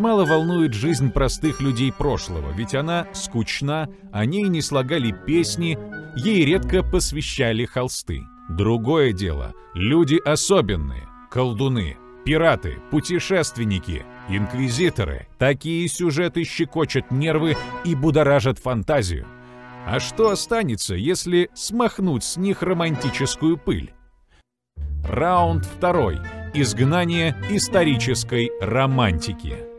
[0.00, 5.78] Мало волнует жизнь простых людей прошлого, ведь она скучна, о ней не слагали песни,
[6.16, 8.22] ей редко посвящали холсты.
[8.48, 15.28] Другое дело— люди особенные, колдуны, пираты, путешественники, инквизиторы.
[15.38, 19.26] Такие сюжеты щекочут нервы и будоражат фантазию.
[19.86, 23.92] А что останется, если смахнуть с них романтическую пыль?
[25.04, 26.16] Раунд второй.
[26.54, 29.69] Изгнание исторической романтики.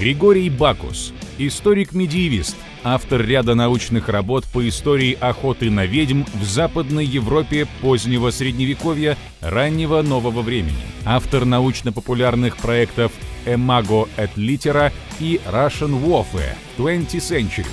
[0.00, 7.68] Григорий Бакус, историк-медиевист, автор ряда научных работ по истории охоты на ведьм в Западной Европе
[7.82, 13.12] позднего Средневековья, раннего Нового времени, автор научно-популярных проектов
[13.44, 17.66] «Эмаго et Litera» и «Russian Warfare 20th Century»,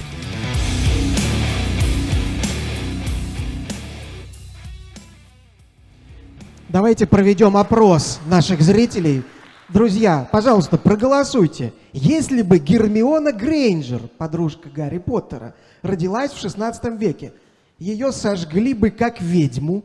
[6.67, 9.23] Давайте проведем опрос наших зрителей.
[9.69, 11.73] Друзья, пожалуйста, проголосуйте.
[11.91, 17.33] Если бы Гермиона Грейнджер, подружка Гарри Поттера, родилась в 16 веке,
[17.77, 19.83] ее сожгли бы как ведьму.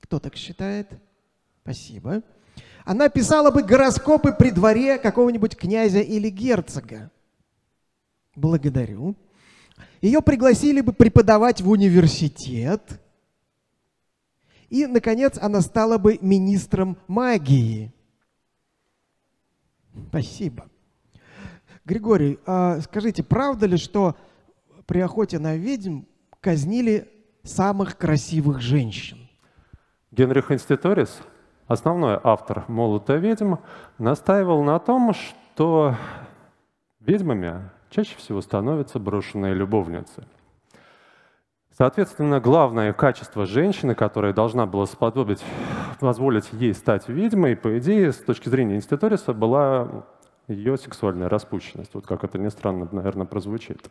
[0.00, 0.88] Кто так считает?
[1.62, 2.22] Спасибо.
[2.84, 7.10] Она писала бы гороскопы при дворе какого-нибудь князя или герцога.
[8.36, 9.16] Благодарю.
[10.00, 12.82] Ее пригласили бы преподавать в университет–
[14.68, 17.92] и, наконец, она стала бы министром магии.
[20.08, 20.68] Спасибо.
[21.84, 24.16] Григорий, а скажите, правда ли, что
[24.86, 26.02] при охоте на ведьм
[26.40, 27.08] казнили
[27.42, 29.18] самых красивых женщин?
[30.10, 31.20] Генрих Инститорис,
[31.66, 33.56] основной автор «Молота ведьм»,
[33.98, 35.96] настаивал на том, что
[37.00, 40.26] ведьмами чаще всего становятся брошенные любовницы–
[41.76, 45.44] Соответственно, главное качество женщины, которая должна была сподобить,
[46.00, 50.06] позволить ей стать ведьмой, по идее, с точки зрения институриса, была
[50.48, 51.90] ее сексуальная распущенность.
[51.92, 53.90] Вот как это ни странно, наверное, прозвучит.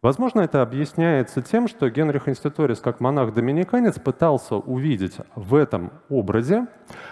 [0.00, 6.68] Возможно, это объясняется тем, что Генрих Инститорис, как монах-доминиканец, пытался увидеть в этом образе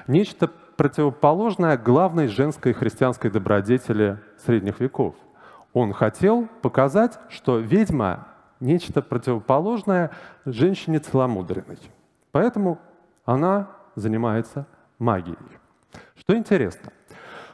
[0.07, 0.49] нечто
[0.79, 5.17] противоположное главной женской христианской добродетели средних веков.
[5.75, 8.27] Он хотел показать, что ведьма
[8.61, 10.11] нечто противоположное
[10.45, 11.79] женщине целомудренной.
[12.33, 12.79] Поэтому
[13.25, 14.67] она занимается
[14.99, 15.37] магией.
[16.17, 16.93] Что интересно,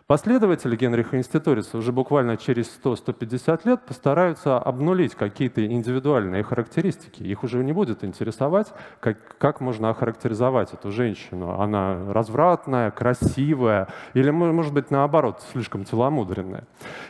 [0.07, 7.23] Последователи Генриха Инститориса уже буквально через 100-150 лет постараются обнулить какие-то индивидуальные характеристики.
[7.23, 8.71] Их уже не будет интересовать,
[9.01, 11.59] как, как можно охарактеризовать эту женщину.
[11.59, 16.65] Она развратная, красивая или, может быть, наоборот, слишком целомудренная.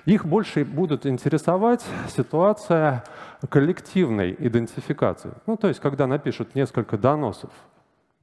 [0.05, 1.85] Их больше будут интересовать
[2.17, 3.03] ситуация
[3.49, 5.33] коллективной идентификации.
[5.49, 7.51] Ну, то есть, когда напишут несколько доносов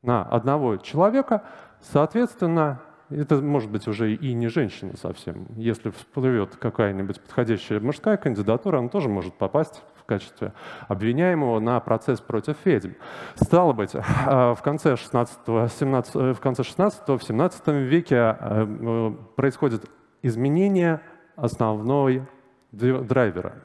[0.02, 1.44] на одного человека,
[1.82, 2.80] соответственно,
[3.12, 5.48] это может быть уже и не женщина совсем.
[5.56, 10.54] Если всплывет какая-нибудь подходящая мужская кандидатура, она тоже может попасть в качестве
[10.88, 12.92] обвиняемого на процесс против ведьм.
[13.36, 19.90] Стало быть, а, в конце 16 в конце 16 в 17 веке э, происходит
[20.22, 21.02] изменение
[21.36, 22.24] основной
[22.72, 23.56] драйвера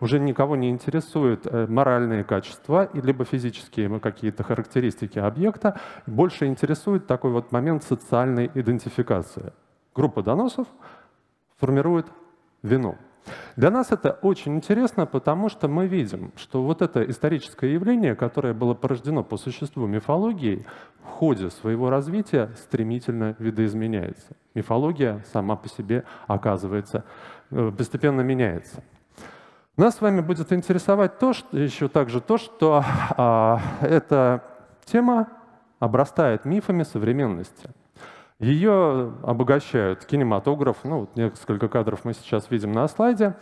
[0.00, 5.78] уже никого не интересуют э, моральные качества, либо физические какие-то характеристики объекта.
[6.06, 9.52] Больше интересует такой вот момент социальной идентификации.
[9.94, 10.66] Группа доносов
[11.58, 12.06] формирует
[12.62, 12.96] вину.
[13.56, 18.54] Для нас это очень интересно, потому что мы видим, что вот это историческое явление, которое
[18.54, 20.64] было порождено по существу мифологией,
[21.02, 24.36] в ходе своего развития стремительно видоизменяется.
[24.54, 27.04] Мифология сама по себе, оказывается,
[27.50, 28.82] э, постепенно меняется.
[29.80, 32.84] Нас с вами будет интересовать то, что, еще также то, что
[33.16, 34.44] а, эта
[34.84, 35.28] тема
[35.78, 37.70] обрастает мифами современности.
[38.40, 43.34] Ее обогащают кинематограф, ну вот несколько кадров мы сейчас видим на слайде.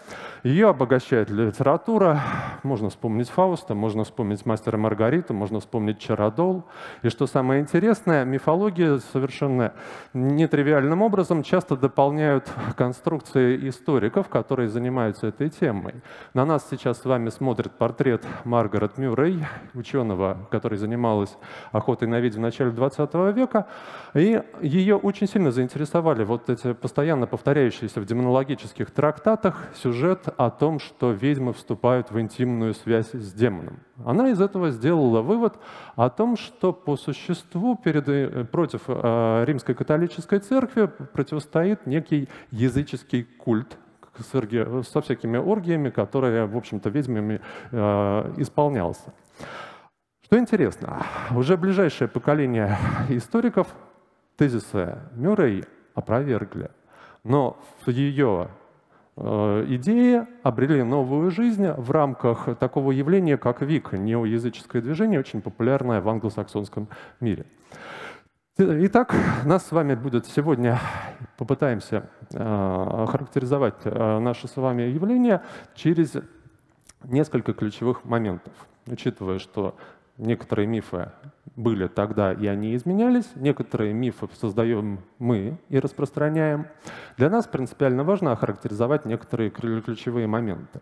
[0.43, 2.21] Ее обогащает литература,
[2.65, 6.65] можно вспомнить Фауста, можно вспомнить Мастера Маргариту, можно вспомнить Чародол.
[7.03, 9.73] И что самое интересное, мифология совершенно
[10.15, 15.95] нетривиальным образом часто дополняют конструкции историков, которые занимаются этой темой.
[16.35, 21.37] На нас сейчас с вами смотрит портрет Маргарет Мюррей, ученого, который занималась
[21.71, 23.69] охотой на ведьм в начале 20 века.
[24.15, 30.51] И ее ее очень сильно заинтересовали вот эти постоянно повторяющиеся в демонологических трактатах сюжет о
[30.51, 33.81] том, что ведьмы вступают в интимную связь с демоном.
[34.05, 35.59] Она из этого сделала вывод
[35.97, 43.25] о том, что по существу перед, э, против э, римской католической церкви противостоит некий языческий
[43.25, 43.79] культ,
[44.23, 49.13] со всякими оргиями, которые, в общем-то, ведьмами э, исполнялся.
[50.25, 52.77] Что интересно, уже ближайшее поколение
[53.09, 53.69] историков
[54.39, 55.65] тезисы Мюррей
[55.95, 56.71] опровергли,
[57.25, 58.49] но ее
[59.17, 66.01] э, идеи обрели новую жизнь в рамках такого явления, как ВИК, неоязыческое движение, очень популярное
[66.01, 66.89] в англосаксонском
[67.21, 67.47] мире.
[68.61, 69.15] Итак,
[69.45, 70.79] нас с вами будет сегодня,
[71.37, 75.43] попытаемся э, характеризовать э, наше с вами явление
[75.75, 76.17] через
[77.05, 78.53] несколько ключевых моментов,
[78.87, 79.77] учитывая, что
[80.19, 81.11] некоторые мифы
[81.57, 86.67] были тогда, и они изменялись, некоторые мифы создаем мы и распространяем.
[87.17, 90.81] Для нас принципиально важно охарактеризовать некоторые ключевые моменты.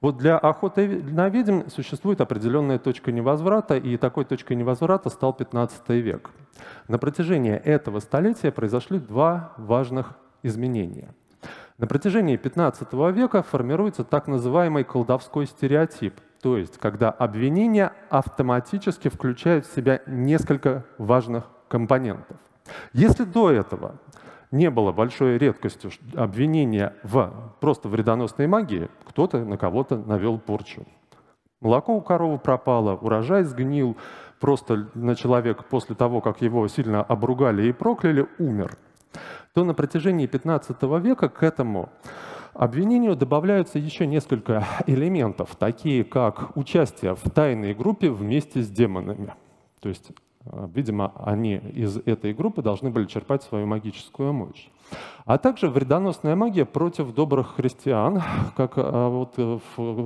[0.00, 5.88] Вот для охоты на ведьм существует определенная точка невозврата, и такой точкой невозврата стал 15
[5.88, 6.30] век.
[6.86, 11.14] На протяжении этого столетия произошли два важных изменения.
[11.78, 16.14] На протяжении 15 века формируется так называемый колдовской стереотип,
[16.46, 22.36] то есть когда обвинение автоматически включает в себя несколько важных компонентов.
[22.92, 23.96] Если до этого
[24.52, 30.86] не было большой редкостью обвинения в просто вредоносной магии, кто-то на кого-то навел порчу.
[31.60, 33.96] Молоко у коровы пропало, урожай сгнил,
[34.38, 38.78] просто на человека после того, как его сильно обругали и прокляли, умер.
[39.52, 41.88] То на протяжении 15 века к этому
[42.58, 49.34] обвинению добавляются еще несколько элементов, такие как участие в тайной группе вместе с демонами.
[49.80, 50.10] То есть
[50.48, 54.68] а, видимо, они из этой группы должны были черпать свою магическую мощь.
[55.24, 58.22] А также вредоносная магия против добрых христиан,
[58.56, 59.58] как а, вот, э,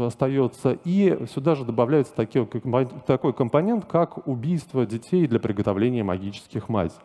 [0.07, 0.79] остается.
[0.85, 2.47] И сюда же добавляется такой,
[3.07, 7.01] такой компонент, как убийство детей для приготовления магических мазей.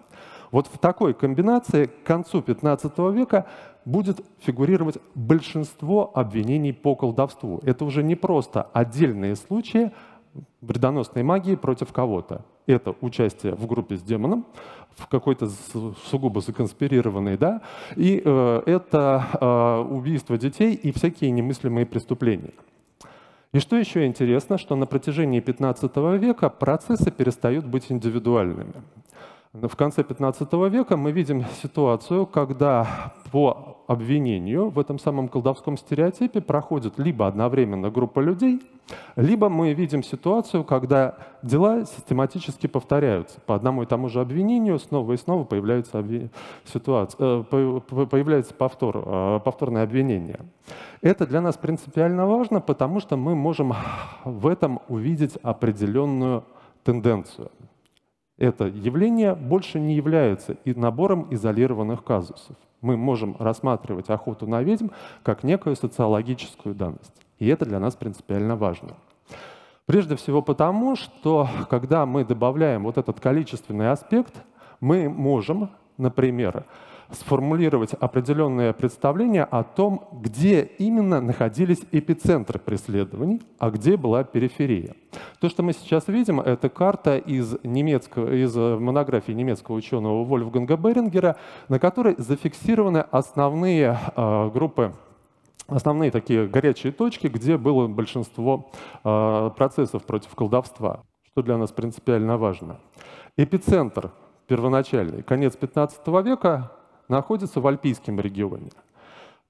[0.51, 3.45] Вот в такой комбинации к концу 15 века
[3.85, 7.61] будет фигурировать большинство обвинений по колдовству.
[7.63, 9.91] Это уже не просто отдельные случаи
[10.61, 14.45] вредоносной магии против кого-то это участие в группе с демоном,
[14.95, 15.49] в какой-то
[16.09, 17.61] сугубо законспирированной, да,
[17.95, 22.53] и э, это э, убийство детей и всякие немыслимые преступления.
[23.51, 28.73] И что еще интересно, что на протяжении 15 века процессы перестают быть индивидуальными.
[29.53, 36.41] В конце 15 века мы видим ситуацию, когда по обвинению в этом самом колдовском стереотипе
[36.41, 38.61] проходит либо одновременно группа людей,
[39.15, 43.39] либо мы видим ситуацию, когда дела систематически повторяются.
[43.41, 46.29] По одному и тому же обвинению снова и снова появляется, обви...
[46.65, 50.39] ситуация, э, появляется повтор, э, повторное обвинение.
[51.01, 53.73] Это для нас принципиально важно, потому что мы можем
[54.23, 56.43] в этом увидеть определенную
[56.83, 57.51] тенденцию
[58.37, 62.55] это явление больше не является и набором изолированных казусов.
[62.81, 64.89] Мы можем рассматривать охоту на ведьм
[65.23, 67.13] как некую социологическую данность.
[67.39, 68.95] И это для нас принципиально важно.
[69.85, 74.33] Прежде всего потому, что когда мы добавляем вот этот количественный аспект,
[74.79, 76.65] мы можем, например,
[77.11, 84.95] сформулировать определенное представление о том, где именно находились эпицентры преследований, а где была периферия.
[85.39, 91.37] То, что мы сейчас видим, это карта из, немецкого, из монографии немецкого ученого Вольфганга Берингера,
[91.69, 94.93] на которой зафиксированы основные э, группы
[95.67, 98.69] основные такие горячие точки, где было большинство
[99.03, 102.77] э, процессов против колдовства, что для нас принципиально важно.
[103.37, 104.11] Эпицентр
[104.47, 106.71] первоначальный, конец 15 века,
[107.07, 108.71] находится в Альпийском регионе.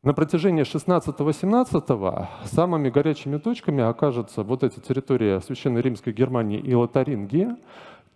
[0.04, 7.56] На протяжении 16-18 самыми горячими точками окажутся вот эти территории Священной Римской Германии и Лотарингии.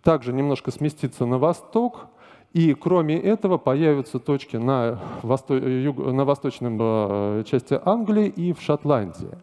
[0.04, 2.06] Также немножко сместится на восток,
[2.52, 5.56] и кроме этого появятся точки на, восто...
[5.56, 5.98] юг...
[5.98, 9.36] на восточном э, части Англии и в Шотландии.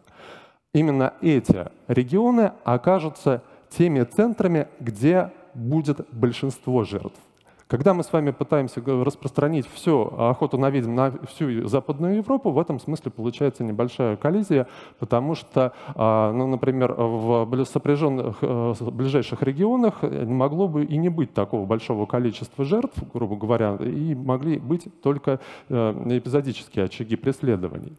[0.72, 7.20] Именно эти регионы окажутся теми центрами, где будет большинство жертв.
[7.68, 12.58] Когда мы с вами пытаемся распространить всю охоту на ведьм на всю Западную Европу, в
[12.58, 14.66] этом смысле получается небольшая коллизия,
[14.98, 21.10] потому что, а, ну, например, в сопряженных э, ближайших регионах не могло бы и не
[21.10, 27.98] быть такого большого количества жертв, грубо говоря, и могли быть только э, эпизодические очаги преследований.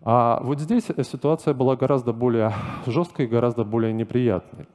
[0.00, 2.54] А вот здесь ситуация была гораздо более
[2.86, 4.66] жесткой, гораздо более неприятной.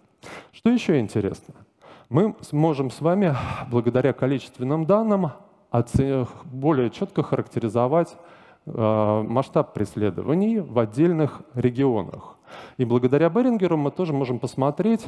[0.51, 1.55] Что еще интересно?
[2.09, 3.35] Мы сможем с вами,
[3.69, 5.31] благодаря количественным данным,
[6.45, 8.15] более четко характеризовать
[8.65, 12.37] э, масштаб преследований в отдельных регионах.
[12.77, 15.05] И благодаря Берингеру мы тоже можем посмотреть,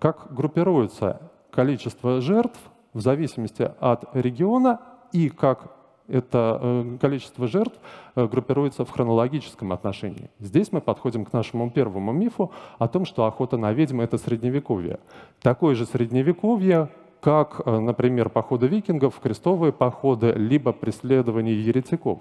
[0.00, 2.58] как группируется количество жертв
[2.92, 4.80] в зависимости от региона
[5.12, 5.79] и как
[6.10, 7.78] это э, количество жертв
[8.14, 10.30] э, группируется в хронологическом отношении.
[10.38, 14.98] Здесь мы подходим к нашему первому мифу о том, что охота на ведьм— это средневековье.
[15.40, 16.88] Такое же средневековье,
[17.20, 22.20] как, э, например, походы викингов, крестовые походы, либо преследование еретиков.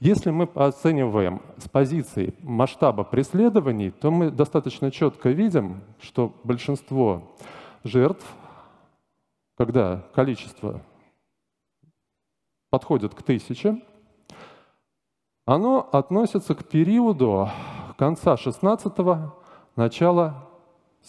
[0.00, 7.22] Если мы оцениваем с позиции масштаба преследований, то мы достаточно четко видим, что большинство
[7.84, 8.24] жертв,
[9.56, 10.80] когда количество
[12.74, 13.80] подходит к тысяче,
[15.46, 17.48] оно относится к периоду
[17.96, 19.32] конца 16-го,
[19.76, 20.48] начала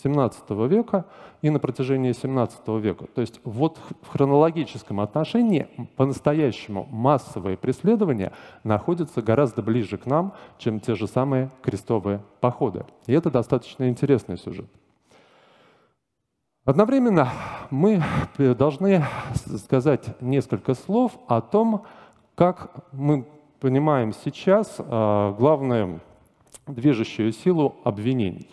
[0.03, 1.05] 17 века
[1.41, 3.07] и на протяжении 17 века.
[3.07, 8.31] То есть вот в хронологическом отношении по-настоящему массовые преследования
[8.63, 12.85] находятся гораздо ближе к нам, чем те же самые крестовые походы.
[13.07, 14.69] И это достаточно интересный сюжет.
[16.65, 17.29] Одновременно
[17.69, 18.01] мы
[18.39, 19.05] должны
[19.63, 21.83] сказать несколько слов о том,
[22.33, 23.27] как мы
[23.59, 25.99] понимаем сейчас а, главную
[26.65, 28.49] движущую силу обвинений.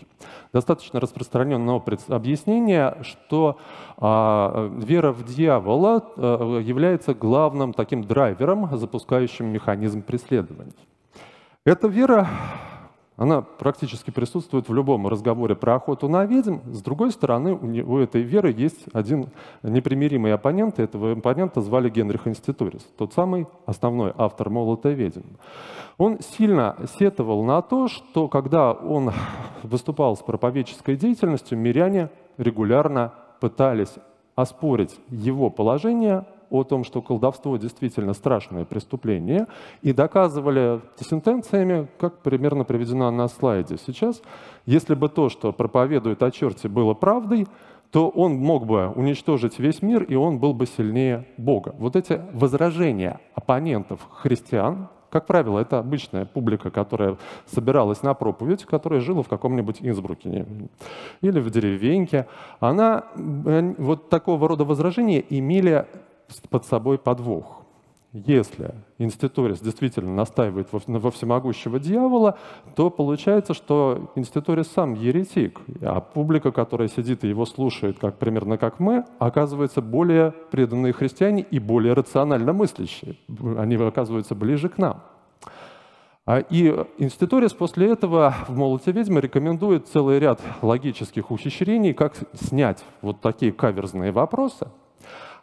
[0.52, 3.58] Достаточно распространенное объяснение, что
[3.96, 10.76] а, вера в дьявола а, является главным таким драйвером, запускающим механизм преследований.
[11.64, 12.28] Эта вера
[13.16, 16.58] она практически присутствует в любом разговоре про охоту на ведьм.
[16.72, 19.28] С другой стороны, у, у этой веры есть один
[19.62, 20.78] непримиримый оппонент.
[20.78, 25.22] Этого оппонента звали Генрих Институрис, тот самый основной автор «Молота ведьм».
[25.98, 29.12] Он сильно сетовал на то, что когда он
[29.62, 33.94] выступал с проповедческой деятельностью, миряне регулярно пытались
[34.34, 39.46] оспорить его положение о том, что колдовство действительно страшное преступление,
[39.80, 44.22] и доказывали сентенциями, как примерно приведено на слайде сейчас,
[44.66, 47.46] если бы то, что проповедует о черте, было правдой,
[47.90, 51.74] то он мог бы уничтожить весь мир, и он был бы сильнее Бога.
[51.78, 59.00] Вот эти возражения оппонентов христиан, как правило, это обычная публика, которая собиралась на проповедь, которая
[59.00, 60.46] жила в каком-нибудь Инсбруке
[61.20, 62.26] или в деревеньке.
[62.60, 65.86] Она э, вот такого рода возражения имели
[66.40, 67.62] под собой подвох.
[68.12, 72.38] Если инститорис действительно настаивает во, всемогущего дьявола,
[72.76, 78.58] то получается, что инститорис сам еретик, а публика, которая сидит и его слушает, как, примерно
[78.58, 83.16] как мы, оказывается более преданные христиане и более рационально мыслящие.
[83.56, 85.02] Они оказываются ближе к нам.
[86.26, 92.84] А, и инститорис после этого в «Молоте ведьмы» рекомендует целый ряд логических ухищрений, как снять
[93.00, 94.68] вот такие каверзные вопросы–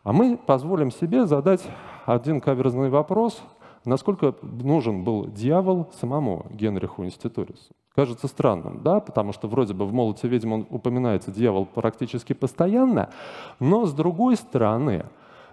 [0.03, 1.63] а мы позволим себе задать
[2.05, 3.41] один каверзный вопрос,
[3.85, 7.73] насколько нужен был дьявол самому Генриху Инститорису.
[7.95, 13.09] Кажется странным, да, потому что вроде бы в «Молоте ведьм» он упоминается дьявол практически постоянно,
[13.59, 15.05] но с другой стороны,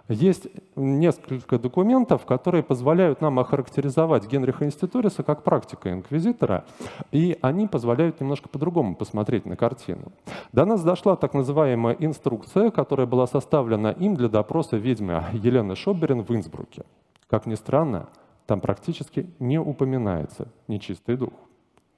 [0.08, 0.46] есть
[0.76, 6.64] несколько документов, которые позволяют нам охарактеризовать Генриха Институриса как практика инквизитора,
[7.10, 10.12] и они позволяют немножко по-другому посмотреть на картину.
[10.52, 16.22] До нас дошла так называемая инструкция, которая была составлена им для допроса ведьмы Елены Шоберин
[16.22, 16.84] в Инсбруке.
[17.28, 18.08] Как ни странно,
[18.46, 21.32] там практически не упоминается нечистый дух.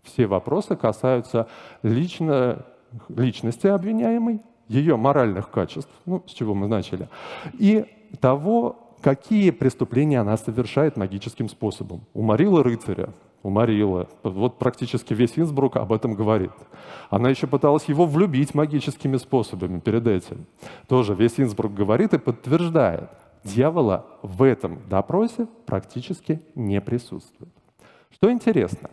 [0.03, 1.49] Все вопросы касаются
[1.83, 2.65] лично,
[3.11, 7.09] личности обвиняемой, ее моральных качеств, ну, с чего мы начали,
[7.59, 7.87] и
[8.21, 12.03] того, какие преступления она совершает магическим способом.
[12.15, 13.11] Уморила рыцаря,
[13.43, 14.09] уморила.
[14.23, 16.53] Вот практически весь Инсбрук об этом говорит.
[17.11, 20.47] Она еще пыталась его влюбить магическими способами перед этим.
[20.89, 23.11] Тоже весь Инсбрук говорит и подтверждает.
[23.45, 27.53] Дьявола в этом допросе практически не присутствует.
[28.11, 28.91] Что интересно,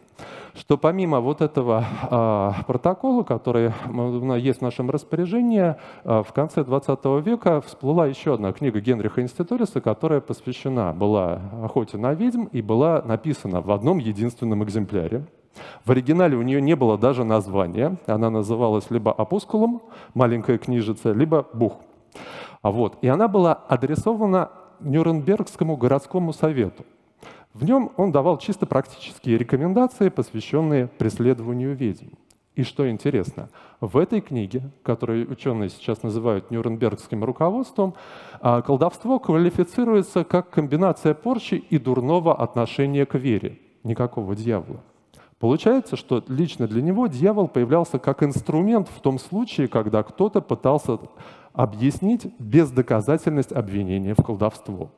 [0.57, 3.73] что помимо вот этого э, протокола, который
[4.39, 9.81] есть в нашем распоряжении, э, в конце 20 века всплыла еще одна книга Генриха Институриса,
[9.81, 15.25] которая посвящена была охоте на ведьм и была написана в одном единственном экземпляре.
[15.83, 17.97] В оригинале у нее не было даже названия.
[18.07, 19.83] Она называлась либо «Опускулум»,
[20.13, 21.77] маленькая книжица, либо «Бух».
[22.61, 22.97] А вот.
[23.01, 26.83] И она была адресована Нюрнбергскому городскому совету.
[27.55, 32.09] В нем он давал чисто практические рекомендации, посвященные преследованию ведьм.
[32.53, 37.93] И что интересно, в этой книге, которую ученые сейчас называют Нюрнбергским руководством,
[38.41, 43.57] а, колдовство квалифицируется как комбинация порчи и дурного отношения к вере.
[43.85, 44.83] Никакого дьявола.
[45.39, 50.99] Получается, что лично для него дьявол появлялся как инструмент в том случае, когда кто-то пытался
[51.53, 54.91] объяснить бездоказательность обвинения в колдовство.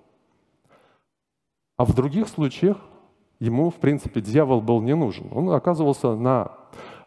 [1.77, 2.77] А в других случаях
[3.39, 5.27] ему, в принципе, дьявол был не нужен.
[5.31, 6.51] Он оказывался на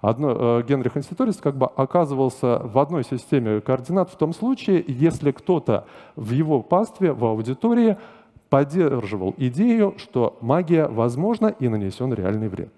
[0.00, 5.32] одно, э, Генрих Инститорис как бы оказывался в одной системе координат в том случае, если
[5.32, 7.98] кто-то в его пастве, в аудитории
[8.48, 12.72] поддерживал идею, что магия возможна и нанесен реальный вред.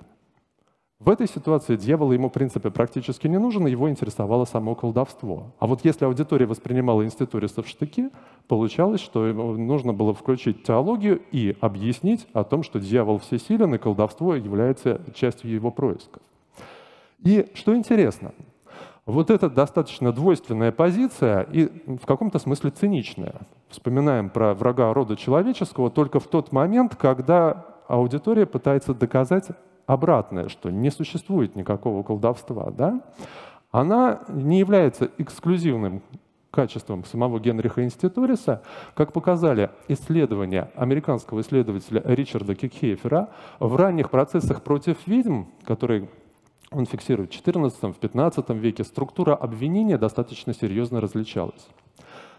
[1.04, 5.52] В этой ситуации дьявол ему, в принципе, практически не нужен, его интересовало само колдовство.
[5.59, 8.11] А вот если аудитория воспринимала институристов в штыки,
[8.47, 14.37] получалось, что нужно было включить теологию и объяснить о том, что дьявол всесилен, и колдовство
[14.37, 16.23] является частью его происков.
[17.25, 18.32] И что интересно,
[19.04, 23.40] вот эта достаточно двойственная позиция и в каком-то смысле циничная.
[23.71, 29.49] Вспоминаем про врага рода человеческого только в тот момент, когда аудитория пытается доказать
[29.86, 33.00] обратное, что не существует никакого колдовства, да?
[33.72, 36.02] она не является эксклюзивным
[36.50, 38.62] качеством самого Генриха Институриса,
[38.94, 46.08] как показали исследования американского исследователя Ричарда Кикхейфера, в ранних процессах против ведьм, которые
[46.70, 51.66] он фиксирует в XIV, в XV веке, структура обвинения достаточно серьезно различалась.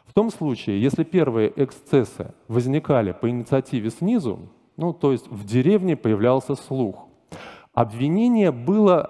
[0.06, 4.40] В том случае, если первые эксцессы возникали по инициативе снизу,
[4.78, 7.08] ну, то есть в деревне появлялся слух,
[7.74, 9.10] Обвинение было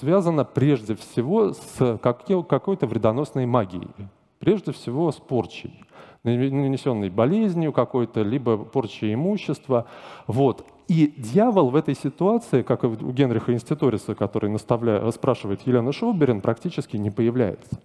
[0.00, 3.90] связано прежде всего с какой-то вредоносной магией,
[4.38, 5.84] прежде всего с порчей,
[6.24, 9.86] нанесенной болезнью какой-то, либо порчей имущества.
[10.26, 10.64] Вот.
[10.88, 16.40] И дьявол в этой ситуации, как и у Генриха Инститориса, который наставляет, спрашивает Елена Шоуберин,
[16.40, 17.80] практически не появляется.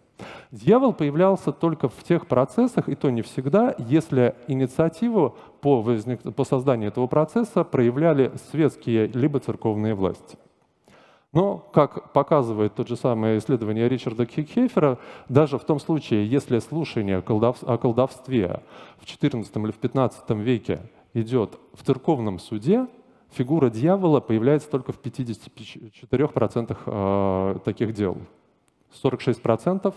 [0.51, 6.21] Дьявол появлялся только в тех процессах, и то не всегда, если инициативу по, возник...
[6.35, 10.37] по созданию этого процесса проявляли светские либо церковные власти.
[11.33, 17.17] Но, как показывает тот же самое исследование Ричарда Кикхефера, даже в том случае, если слушание
[17.17, 18.61] о колдовстве
[18.99, 20.81] в XIV или в XV веке
[21.13, 22.87] идет в церковном суде,
[23.31, 28.17] фигура дьявола появляется только в 54% э, таких дел.
[29.03, 29.93] 46%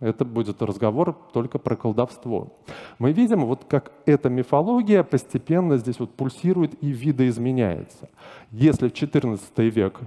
[0.00, 2.52] это будет разговор только про колдовство.
[2.98, 8.10] Мы видим, вот как эта мифология постепенно здесь вот пульсирует и видоизменяется.
[8.50, 10.00] Если в XIV век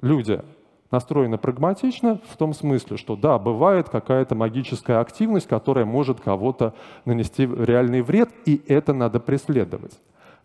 [0.00, 0.42] люди
[0.90, 7.46] настроены прагматично в том смысле, что да, бывает какая-то магическая активность, которая может кого-то нанести
[7.46, 9.98] реальный вред, и это надо преследовать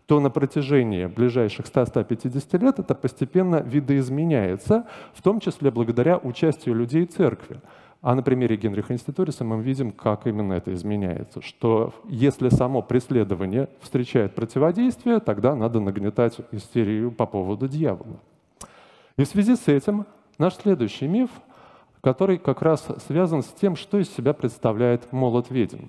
[0.07, 7.05] то на протяжении ближайших 100-150 лет это постепенно видоизменяется, в том числе благодаря участию людей
[7.05, 7.61] церкви.
[8.01, 11.41] А на примере Генриха Институриса мы видим, как именно это изменяется.
[11.41, 18.19] Что если само преследование встречает противодействие, тогда надо нагнетать истерию по поводу дьявола.
[19.15, 20.07] И в связи с этим
[20.41, 21.29] наш следующий миф,
[22.01, 25.85] который как раз связан с тем, что из себя представляет молот ведьм.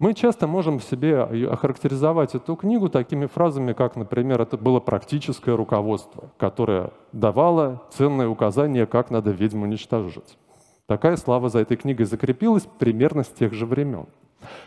[0.00, 6.30] Мы часто можем себе охарактеризовать эту книгу такими фразами, как, например, это было практическое руководство,
[6.36, 10.36] которое давало ценные указания, как надо ведьму уничтожить.
[10.86, 14.06] Такая слава за этой книгой закрепилась примерно с тех же времен.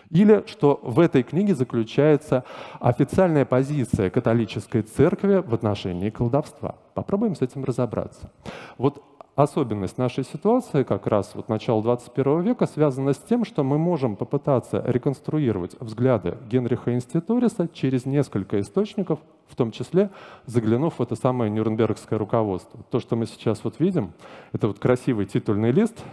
[0.10, 2.44] Или что в этой книге заключается
[2.80, 6.76] официальная позиция католической церкви в отношении колдовства.
[6.94, 8.32] Попробуем с этим разобраться.
[8.78, 9.04] Вот
[9.44, 14.18] особенность нашей ситуации, как раз вот начала 21 века, связана с тем, что мы можем
[14.18, 20.10] попытаться реконструировать взгляды Генриха Институриса через несколько источников, в том числе
[20.46, 22.82] заглянув в это самое нюрнбергское руководство.
[22.92, 24.12] То, что мы сейчас вот видим,
[24.52, 26.04] это вот красивый титульный лист,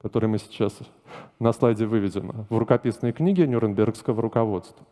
[0.00, 0.74] который мы сейчас
[1.38, 4.86] на слайде выведем, в рукописной книге Нюрнбергского руководства.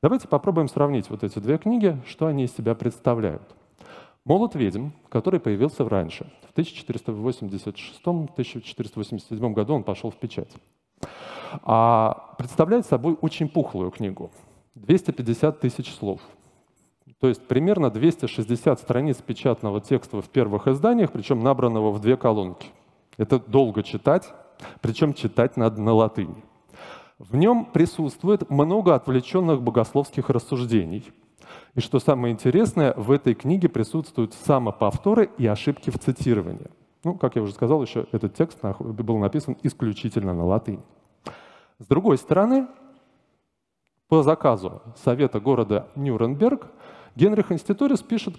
[0.00, 3.42] Давайте попробуем сравнить вот эти две книги, что они из себя представляют.
[4.26, 10.52] «Молот ведьм», который появился раньше, в 1486-1487 году он пошел в печать,
[11.62, 14.30] а представляет собой очень пухлую книгу,
[14.74, 16.20] 250 тысяч слов.
[17.18, 22.66] То есть примерно 260 страниц печатного текста в первых изданиях, причем набранного в две колонки.
[23.16, 24.34] Это долго читать,
[24.82, 26.44] причем читать надо на латыни.
[27.18, 31.04] В нем присутствует много отвлеченных богословских рассуждений–
[31.74, 36.70] и что самое интересное, в этой книге присутствуют самоповторы и ошибки в цитировании.
[37.04, 40.82] Ну, как я уже сказал, еще этот текст был написан исключительно на латыни.
[41.78, 42.66] С другой стороны,
[44.08, 46.66] по заказу Совета города Нюрнберг
[47.16, 48.34] Генрих Инститорис пишет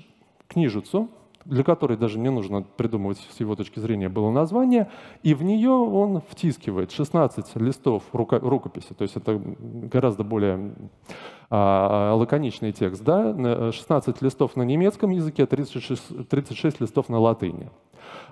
[0.47, 1.09] книжицу,
[1.45, 4.89] для которой даже не нужно придумывать с его точки зрения было название,
[5.23, 10.73] и в нее он втискивает 16 листов рукописи, то есть это гораздо более
[11.49, 13.71] а, лаконичный текст, да?
[13.71, 17.69] 16 листов на немецком языке, 36, 36 листов на латыни.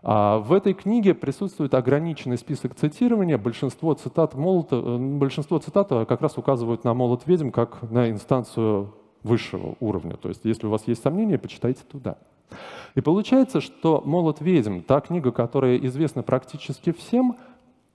[0.01, 3.37] А в этой книге присутствует ограниченный список цитирования.
[3.37, 8.93] Большинство цитат, молота, большинство цитат как раз указывают на молот ведьм как на инстанцию
[9.23, 10.15] высшего уровня.
[10.15, 12.17] То есть, если у вас есть сомнения, почитайте туда.
[12.95, 17.37] И получается, что «Молот ведьм», та книга, которая известна практически всем,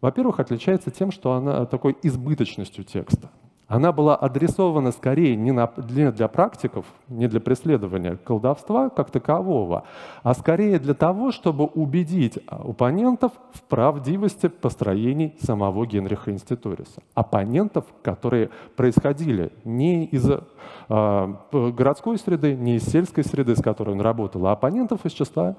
[0.01, 3.31] во-первых, отличается тем, что она такой избыточностью текста.
[3.67, 9.85] Она была адресована скорее не, на, не для практиков, не для преследования колдовства как такового,
[10.23, 17.03] а скорее для того, чтобы убедить оппонентов в правдивости построений самого Генриха Институриса.
[17.15, 24.01] Оппонентов, которые происходили не из э, городской среды, не из сельской среды, с которой он
[24.01, 25.57] работал, а оппонентов из числа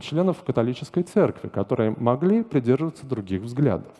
[0.00, 3.92] членов католической церкви, которые могли придерживаться других взглядов.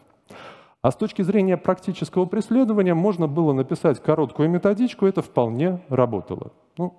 [0.86, 6.52] А с точки зрения практического преследования можно было написать короткую методичку, это вполне работало.
[6.78, 6.94] Ну,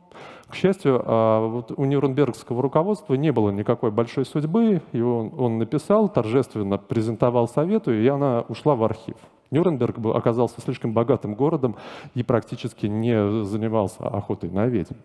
[0.49, 5.57] к счастью, а, вот у Нюрнбергского руководства не было никакой большой судьбы, и он, он
[5.57, 9.15] написал, торжественно презентовал совету, и она ушла в архив.
[9.51, 11.77] Нюрнберг оказался слишком богатым городом
[12.13, 14.95] и практически не занимался охотой на ведьм.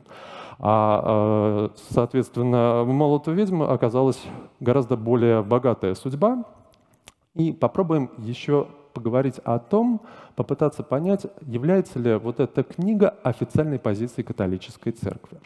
[0.59, 4.21] А, а соответственно, Молоту ведьм оказалась
[4.59, 6.43] гораздо более богатая судьба,
[7.35, 10.03] и попробуем еще поговорить о том,
[10.37, 15.41] попытаться понять, является ли вот эта книга официальной позицией католической церкви.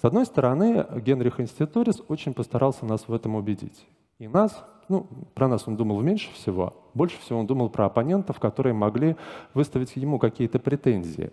[0.00, 3.86] С одной стороны, Генрих Инститорис очень постарался нас в этом убедить.
[4.18, 8.40] И нас, ну, про нас он думал меньше всего, больше всего он думал про оппонентов,
[8.40, 9.16] которые могли
[9.54, 11.30] выставить ему какие-то претензии.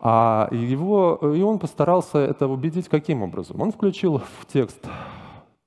[0.00, 3.60] А его, и он постарался это убедить каким образом?
[3.60, 4.84] Он включил в текст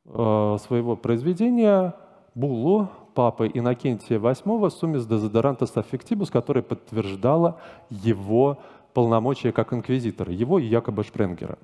[0.06, 1.94] э, своего произведения
[2.34, 8.58] буллу папы Иннокентия VIII «Сумис дезодорантас аффектибус», которая подтверждала его
[8.94, 11.58] полномочия как инквизитора, его и якобы Шпренгера.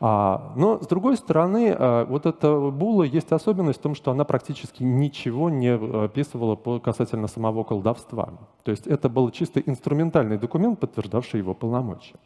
[0.00, 4.24] А, но, с другой стороны, а, вот эта була есть особенность в том, что она
[4.24, 8.30] практически ничего не описывала по, касательно самого колдовства.
[8.64, 12.16] То есть это был чисто инструментальный документ, подтверждавший его полномочия.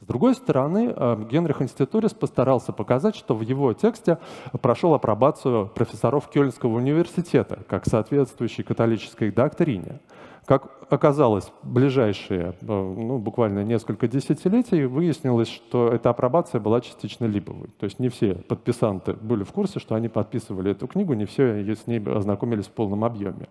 [0.00, 4.18] С другой стороны, э, Генрих Инститорис постарался показать, что в его тексте
[4.60, 10.00] прошел апробацию профессоров Кёльнского университета как соответствующий католической доктрине.
[10.48, 17.68] Как оказалось, ближайшие, э, ну, буквально несколько десятилетий выяснилось, что эта апробация была частично липовой.
[17.78, 21.74] То есть не все подписанты были в курсе, что они подписывали эту книгу, не все
[21.74, 23.46] с ней ознакомились в полном объеме.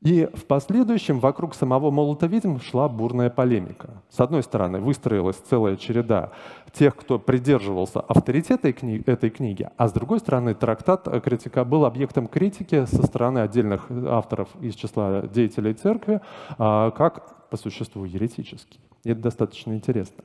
[0.00, 2.30] И в последующем вокруг самого молота
[2.62, 4.02] шла бурная полемика.
[4.08, 6.32] С одной стороны, выстроилась целая череда
[6.72, 12.84] тех, кто придерживался авторитета этой книги, а с другой стороны, трактат критика был объектом критики
[12.86, 16.20] со стороны отдельных авторов из числа деятелей церкви,
[16.58, 18.80] а, как по существу еретический.
[19.04, 20.24] Это достаточно интересно.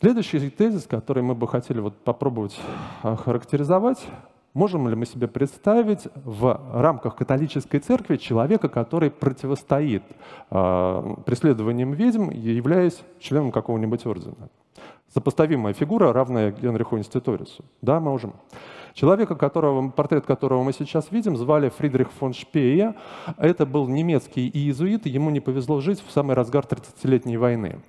[0.00, 2.58] Следующий тезис, который мы бы хотели вот попробовать
[3.02, 4.06] характеризовать,
[4.56, 10.02] Можем ли мы себе представить в рамках католической церкви человека, который противостоит
[10.50, 14.48] э, преследованиям ведьм, являясь членом какого-нибудь ордена?
[15.12, 17.64] Сопоставимая фигура, равная Генриху Инститорису.
[17.80, 18.34] Да, можем.
[18.96, 22.94] Человека, которого, портрет которого мы сейчас видим, звали Фридрих фон Шпее.
[23.36, 27.80] Это был немецкий иезуит, ему не повезло жить в самый разгар 30-летней войны.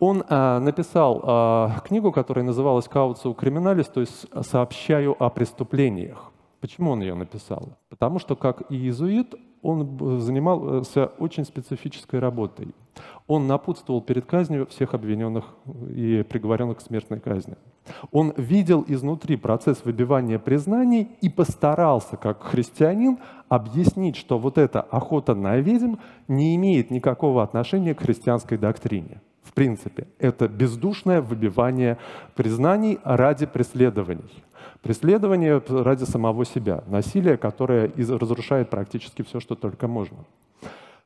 [0.00, 6.32] Он а, написал а, книгу, которая называлась «Кауцу криминалис», то есть «Сообщаю о преступлениях».
[6.60, 7.78] Почему он ее написал?
[7.88, 12.68] Потому что как иезуит он занимался очень специфической работой.
[13.26, 15.44] Он напутствовал перед казнью всех обвиненных
[15.94, 17.56] и приговоренных к смертной казни.
[18.10, 23.18] Он видел изнутри процесс выбивания признаний и постарался, как христианин,
[23.48, 25.96] объяснить, что вот эта охота на ведьм
[26.28, 29.20] не имеет никакого отношения к христианской доктрине.
[29.42, 31.98] В принципе, это бездушное выбивание
[32.34, 34.44] признаний ради преследований.
[34.82, 36.84] Преследование ради самого себя.
[36.86, 40.18] Насилие, которое разрушает практически все, что только можно.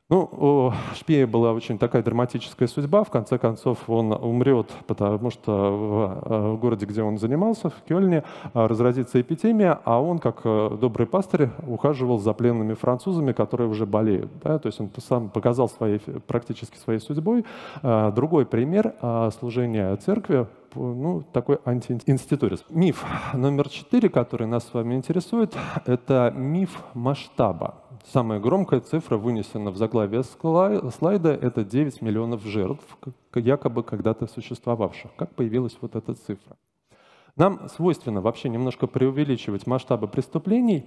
[0.07, 3.03] Ну, у Шпея была очень такая драматическая судьба.
[3.03, 8.23] В конце концов, он умрет, потому что в э, городе, где он занимался, в Кёльне,
[8.53, 13.87] э, разразится эпидемия, а он, как э, добрый пастырь, ухаживал за пленными французами, которые уже
[13.87, 14.29] болеют.
[14.43, 14.59] Да?
[14.59, 17.43] То есть он сам показал своей, практически своей судьбой.
[17.81, 18.93] Другой пример
[19.39, 22.63] служения церкви ну, такой антиинститурис.
[22.69, 27.75] Миф номер четыре, который нас с вами интересует, это миф масштаба.
[28.11, 32.85] Самая громкая цифра вынесена в заглавие слайда– это 9 миллионов жертв,
[33.33, 35.11] якобы когда-то существовавших.
[35.15, 36.55] Как появилась вот эта цифра?
[37.35, 40.85] Нам свойственно вообще немножко преувеличивать масштабы преступлений,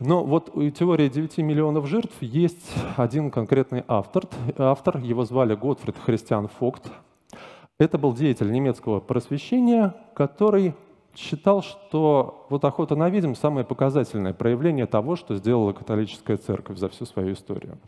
[0.00, 4.24] но вот у теории 9 миллионов жертв есть один конкретный автор.
[4.58, 6.90] Автор, его звали Готфрид Христиан Фокт.
[7.78, 10.74] Это был деятель немецкого просвещения, который
[11.18, 16.88] считал, что вот охота на ведьм– самое показательное проявление того, что сделала католическая церковь за
[16.88, 17.78] всю свою историю.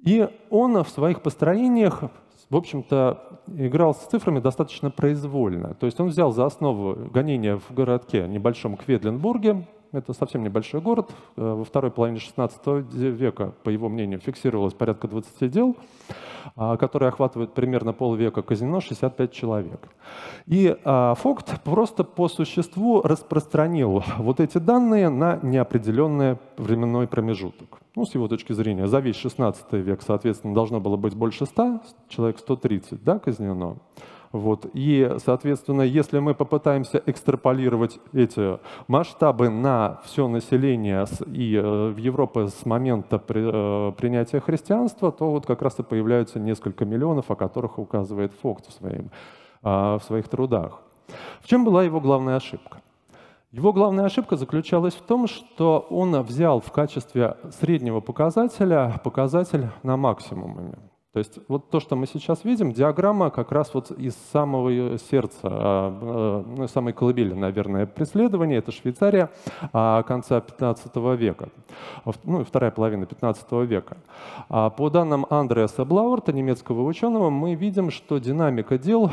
[0.00, 2.04] И он в своих построениях,
[2.48, 5.74] в общем-то, играл с цифрами достаточно произвольно.
[5.74, 11.10] То есть он взял за основу гонения в городке небольшом Кведленбурге, Это совсем небольшой город.
[11.36, 15.76] Э, во второй половине XVI века, по его мнению, фиксировалось порядка 20 дел,
[16.56, 19.88] а, которые охватывают примерно полвека казино, 65 человек.
[20.46, 27.80] И а, Фокт просто по существу распространил вот эти данные на неопределенный временной промежуток.
[27.96, 31.80] Ну, с его точки зрения, за весь 16 век, соответственно, должно было быть больше 100,
[32.08, 33.78] человек 130, да, казнено.
[34.32, 34.66] Вот.
[34.74, 42.48] И, соответственно, если мы попытаемся экстраполировать эти масштабы на все население и э, в Европе
[42.48, 47.78] с момента э, принятия христианства, то вот как раз и появляются несколько миллионов, о которых
[47.78, 49.10] указывает Фокт в, своим,
[49.62, 50.82] э, в своих трудах.
[51.40, 52.82] В чем была его главная ошибка?
[53.50, 59.96] Его главная ошибка заключалась в том, что он взял в качестве среднего показателя показатель на
[59.96, 60.74] максимуме.
[61.12, 65.40] То есть вот то, что мы сейчас видим, диаграмма как раз вот из самого сердца,
[65.44, 69.30] а, э, ну, самой колыбели, наверное, преследования, это Швейцария
[69.72, 71.48] а, конца 15 века,
[72.24, 73.96] ну, вторая половина 15 века.
[74.50, 79.10] А по данным Андреаса Блауэрта, немецкого ученого, мы видим, что динамика дел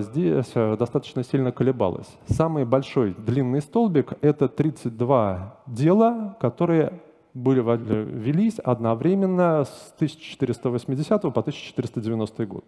[0.00, 2.08] здесь э, достаточно сильно колебалась.
[2.26, 7.00] Самый большой длинный столбик— это 32 дела, которые
[7.38, 12.64] были, велись одновременно с 1480 по 1490 год.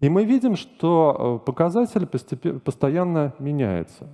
[0.00, 4.08] И мы видим, что э, показатель постоянно меняется.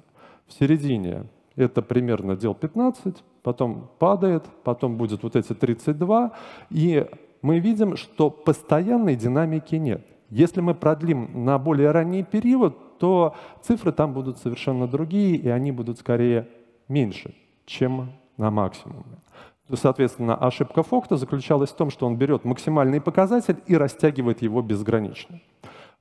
[0.47, 1.25] В середине
[1.57, 6.33] это примерно дел 15, потом падает, потом будет вот эти 32,
[6.71, 7.07] и
[7.43, 10.07] мы видим, что постоянной динамики нет.
[10.31, 15.73] Если мы продлим на более ранний период, то цифры там будут совершенно другие, и они
[15.73, 16.49] будут скорее
[16.89, 17.35] меньше,
[17.67, 19.19] чем на максимуме.
[19.73, 25.41] Соответственно, ошибка Фокта заключалась в том, что он берет максимальный показатель и растягивает его безгранично.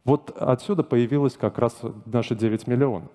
[0.03, 3.09] Вот отсюда появилось как раз наши 9 миллионов.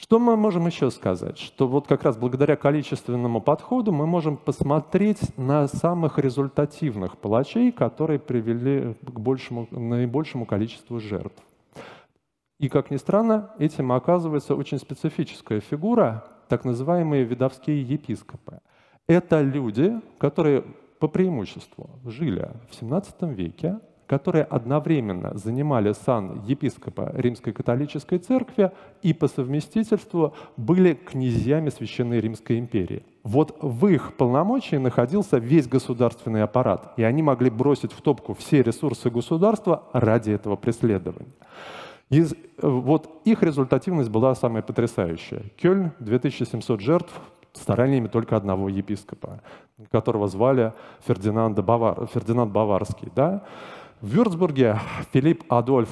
[0.00, 1.38] Что мы можем еще сказать?
[1.38, 8.20] Что вот как раз благодаря количественному подходу мы можем посмотреть на самых результативных палачей, которые
[8.20, 11.42] привели к большему, наибольшему количеству жертв.
[12.60, 18.60] И, как ни странно, этим оказывается очень специфическая фигура, так называемые видовские епископы.
[19.08, 20.64] Это люди, которые
[20.98, 28.70] по преимуществу жили в 17 веке, которые одновременно занимали сан епископа Римской католической церкви
[29.02, 33.02] и по совместительству были князьями Священной Римской империи.
[33.22, 38.62] Вот в их полномочии находился весь государственный аппарат, и они могли бросить в топку все
[38.62, 41.32] ресурсы государства ради этого преследования.
[42.10, 42.24] И
[42.62, 45.44] вот их результативность была самая потрясающая.
[45.58, 47.12] Кёльн, 2700 жертв,
[47.58, 49.40] стараниями только одного епископа,
[49.90, 50.72] которого звали
[51.06, 53.10] Фердинанд, Бавар, Фердинанд Баварский.
[53.14, 53.42] Да?
[54.00, 54.78] В Вюрцбурге
[55.12, 55.90] Филипп Адольф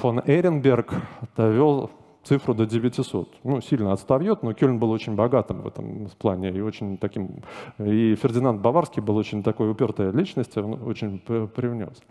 [0.00, 0.94] фон Эренберг
[1.36, 1.90] довел
[2.22, 3.28] цифру до 900.
[3.44, 7.42] Ну, сильно отставет, но Кёльн был очень богатым в этом плане и очень таким...
[7.78, 12.02] И Фердинанд Баварский был очень такой упертой личностью, он очень привнес.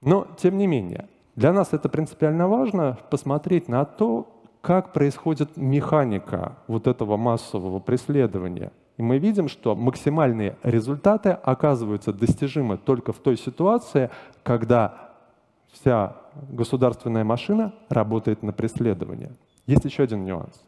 [0.00, 4.26] Но, тем не менее, для нас это принципиально важно посмотреть на то,
[4.62, 8.72] как происходит механика вот этого массового преследования.
[8.96, 14.10] И мы видим, что максимальные результаты оказываются достижимы только в той ситуации,
[14.44, 15.10] когда
[15.72, 16.16] вся
[16.50, 19.32] государственная машина работает на преследование.
[19.66, 20.62] Есть еще один нюанс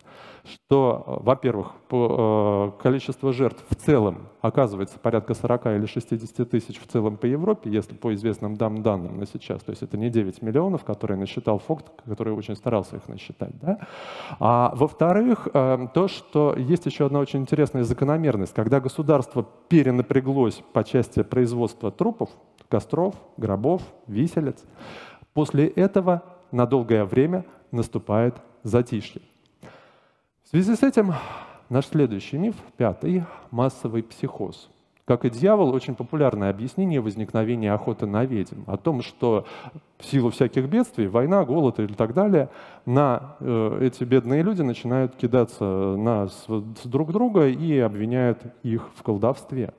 [0.44, 6.86] что, во-первых, по, э, количество жертв в целом оказывается порядка 40 или 60 тысяч в
[6.86, 9.62] целом по Европе, если по известным дам данным на сейчас.
[9.62, 13.58] То есть это не 9 миллионов, которые насчитал Фокт, который очень старался их насчитать.
[13.60, 13.78] Да?
[14.38, 18.52] А во-вторых, э, то, что есть еще одна очень интересная закономерность.
[18.52, 22.28] Когда государство перенапряглось по части производства трупов,
[22.68, 24.62] костров, гробов, виселиц,
[25.32, 29.22] после этого на долгое время наступает затишье.
[30.54, 31.12] В связи с этим
[31.68, 34.70] наш следующий миф, пятый, массовый психоз.
[35.04, 38.62] Как и дьявол, очень популярное объяснение возникновения охоты на ведьм.
[38.68, 39.46] О том, что
[39.98, 42.50] в силу всяких бедствий, война, голод и так далее,
[42.86, 48.88] на э, эти бедные люди начинают кидаться на с, с друг друга и обвиняют их
[48.94, 49.74] в колдовстве.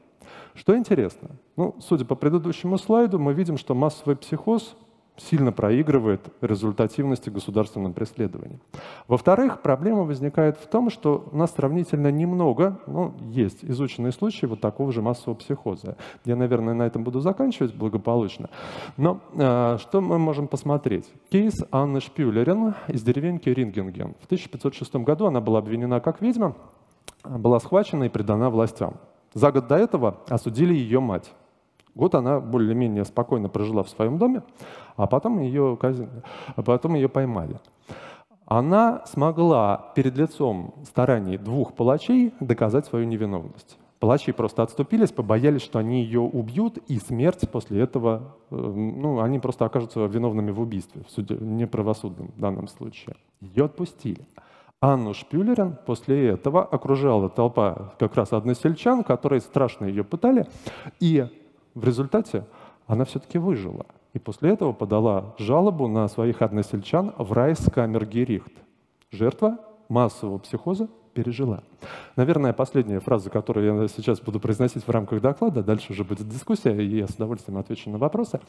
[0.55, 4.75] Что интересно, ну, судя по предыдущему слайду, мы видим, что массовый психоз
[5.17, 8.60] сильно проигрывает результативности государственном преследовании.
[9.08, 14.62] Во-вторых, проблема возникает в том, что у нас сравнительно немного, ну, есть изученные случаи вот
[14.62, 15.97] такого же массового психоза.
[16.25, 18.49] Я, наверное, на этом буду заканчивать благополучно.
[18.97, 21.12] Но э, что мы можем посмотреть?
[21.30, 24.15] Кейс Анны Шпюлерин из деревеньки Рингенген.
[24.21, 26.56] В 1506 году она была обвинена как ведьма,
[27.23, 28.95] была схвачена и предана властям.
[29.34, 31.34] За год до этого осудили ее мать.
[31.95, 34.43] Год она более-менее спокойно прожила в своем доме,
[34.97, 35.77] а потом ее,
[36.55, 37.60] а потом ее поймали.
[38.45, 43.77] она смогла перед лицом стараний двух палачей доказать свою невиновность.
[43.99, 49.39] Палачи просто отступились, побоялись, что они ее убьют, и смерть после этого, э, ну, они
[49.39, 53.15] просто окажутся виновными в убийстве, в суде, неправосудном в данном случае.
[53.39, 54.27] Ее отпустили.
[54.81, 60.45] Анну Шпюлерин после этого окружала толпа как раз односельчан, которые страшно ее пытали,
[60.99, 61.25] и
[61.75, 62.45] в результате
[62.88, 63.85] она все-таки выжила.
[64.13, 68.53] И после этого подала жалобу на своих односельчан в Райскамергерихт.
[69.11, 69.59] Жертва
[69.89, 71.63] массового психоза пережила.
[72.15, 76.75] Наверное, последняя фраза, которую я сейчас буду произносить в рамках доклада, дальше уже будет дискуссия,
[76.75, 78.39] и я с удовольствием отвечу на вопросы.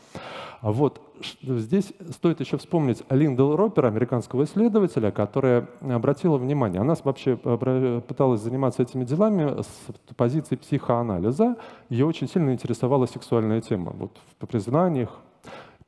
[0.61, 1.00] Вот
[1.42, 8.83] здесь стоит еще вспомнить Линдл Ропер, американского исследователя, которая обратила внимание, она вообще пыталась заниматься
[8.83, 11.57] этими делами с позиции психоанализа,
[11.88, 13.92] ее очень сильно интересовала сексуальная тема.
[13.96, 15.11] Вот в признаниях,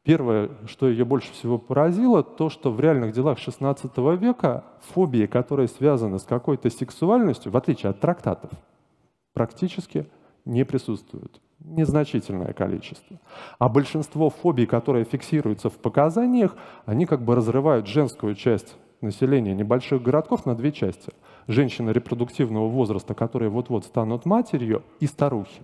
[0.08, 5.68] Первое, что ее больше всего поразило, то, что в реальных делах XVI века фобии, которые
[5.68, 8.50] связаны с какой-то сексуальностью, в отличие от трактатов,
[9.34, 10.06] практически
[10.46, 11.42] не присутствуют.
[11.58, 13.20] Незначительное количество.
[13.58, 20.02] А большинство фобий, которые фиксируются в показаниях, они как бы разрывают женскую часть населения небольших
[20.02, 21.12] городков на две части–
[21.48, 25.62] женщины репродуктивного возраста, которые вот-вот станут матерью, и старухи.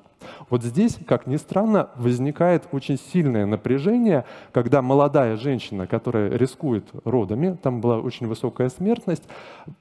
[0.49, 7.59] Вот здесь, как ни странно, возникает очень сильное напряжение, когда молодая женщина, которая рискует родами,
[7.63, 9.25] там была очень высокая смертность,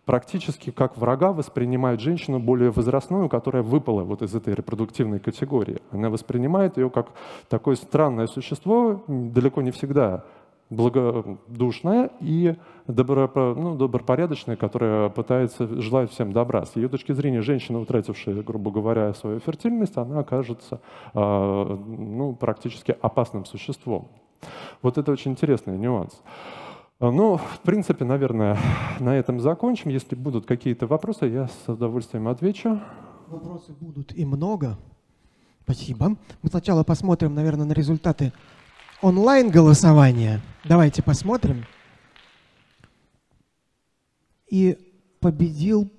[0.06, 5.82] практически как врага воспринимает женщину более возрастную, которая выпала вот из этой репродуктивной категории.
[5.92, 7.08] Она воспринимает ее как
[7.48, 10.24] такое странное существо, далеко не всегда
[10.75, 12.55] благодушная и
[12.88, 16.65] добро, ну, добропорядочная, которая пытается, желает всем добра.
[16.65, 20.81] С ее точки зрения, женщина, утратившая, грубо говоря, свою фертильность, она окажется
[21.13, 24.09] э, ну, практически опасным существом.
[24.81, 26.21] Вот это очень интересный нюанс.
[26.99, 28.57] Ну, в принципе, наверное,
[28.99, 29.89] на этом закончим.
[29.89, 32.79] Если будут какие-то вопросы, я с удовольствием отвечу.
[33.27, 34.77] Вопросы будут и много.
[35.63, 36.15] Спасибо.
[36.41, 38.31] Мы сначала посмотрим, наверное, на результаты
[39.04, 40.39] онлайн-голосования.
[40.63, 41.66] Давайте посмотрим.
[44.50, 44.78] И
[45.20, 45.92] победил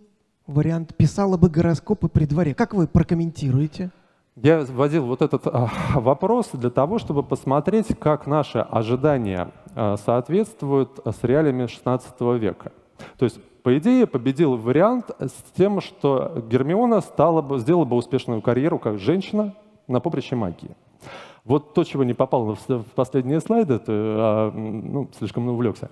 [0.46, 2.54] вариант «писала бы гороскопы при дворе».
[2.54, 3.90] Как вы прокомментируете?
[4.36, 10.98] Я вводил вот этот а, вопрос для того, чтобы посмотреть, как наши ожидания а, соответствуют
[11.04, 12.72] с реалиями XVI века.
[13.18, 18.40] То есть, по идее, победил вариант с тем, что Гермиона стала бы, сделала бы успешную
[18.40, 19.54] карьеру как женщина
[19.88, 20.74] на поприще магии.
[21.44, 25.90] Вот то, чего не попало в последние слайды, это, а, ну, слишком увлекся,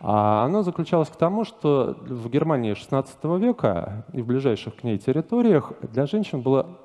[0.00, 4.96] а оно заключалось к тому, что в Германии XVI века и в ближайших к ней
[4.96, 6.78] территориях для женщин было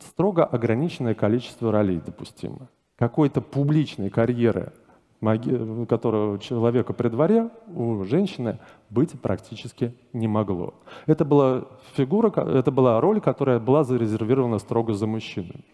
[0.00, 2.68] строго ограниченное количество ролей допустимо.
[2.96, 4.72] Какой-то публичной карьеры
[5.20, 10.74] которого человека при дворе у женщины быть практически не могло.
[11.06, 11.64] Это была
[11.96, 15.64] фигура, это была роль, которая была зарезервирована строго за мужчинами.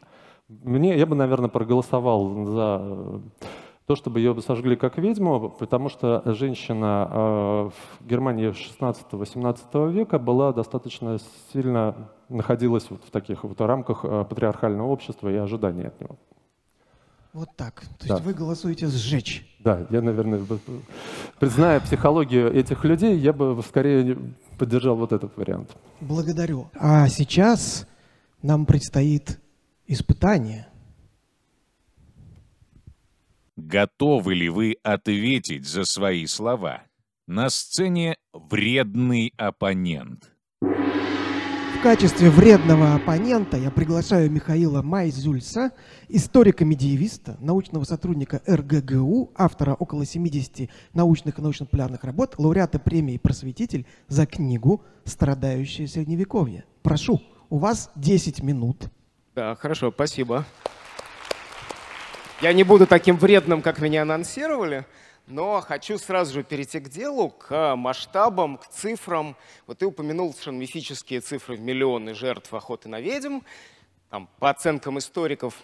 [0.48, 3.22] Мне, я бы, наверное, проголосовал за
[3.86, 10.52] то, чтобы ее сожгли как ведьму, потому что женщина э, в Германии 16-18 века была
[10.52, 11.18] достаточно
[11.52, 16.16] сильно находилась вот в таких вот рамках э, патриархального общества и ожиданий от него.
[17.34, 17.82] Вот так.
[17.98, 18.14] То да.
[18.14, 19.46] есть вы голосуете сжечь.
[19.58, 20.40] Да, я, наверное,
[21.40, 24.16] зная психологию этих людей, я бы скорее
[24.56, 25.76] поддержал вот этот вариант.
[26.00, 26.68] Благодарю.
[26.78, 27.88] А сейчас
[28.40, 29.40] нам предстоит
[29.86, 30.68] испытание.
[33.56, 36.82] Готовы ли вы ответить за свои слова?
[37.26, 40.30] На сцене вредный оппонент.
[40.60, 45.72] В качестве вредного оппонента я приглашаю Михаила Майзюльса,
[46.08, 54.24] историка-медиевиста, научного сотрудника РГГУ, автора около 70 научных и научно-популярных работ, лауреата премии «Просветитель» за
[54.26, 56.64] книгу «Страдающее средневековье».
[56.82, 57.20] Прошу,
[57.50, 58.90] у вас 10 минут
[59.34, 60.44] да, хорошо, спасибо.
[62.40, 64.84] Я не буду таким вредным, как меня анонсировали,
[65.26, 69.36] но хочу сразу же перейти к делу, к масштабам, к цифрам.
[69.66, 73.40] Вот ты упомянул совершенно мифические цифры в миллионы жертв охоты на ведьм.
[74.10, 75.54] Там, по оценкам историков,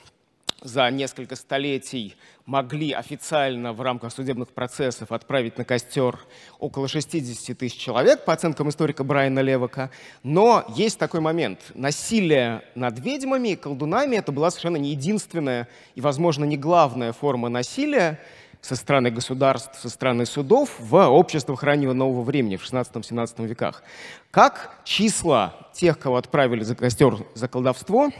[0.62, 6.18] за несколько столетий могли официально в рамках судебных процессов отправить на костер
[6.58, 9.90] около 60 тысяч человек, по оценкам историка Брайана Левака.
[10.22, 11.60] Но есть такой момент.
[11.74, 17.48] Насилие над ведьмами и колдунами— это была совершенно не единственная и, возможно, не главная форма
[17.48, 18.18] насилия
[18.60, 23.82] со стороны государств, со стороны судов в обществах раннего нового времени, в 16-17 веках.
[24.30, 28.10] Как числа тех, кого отправили за костер за колдовство,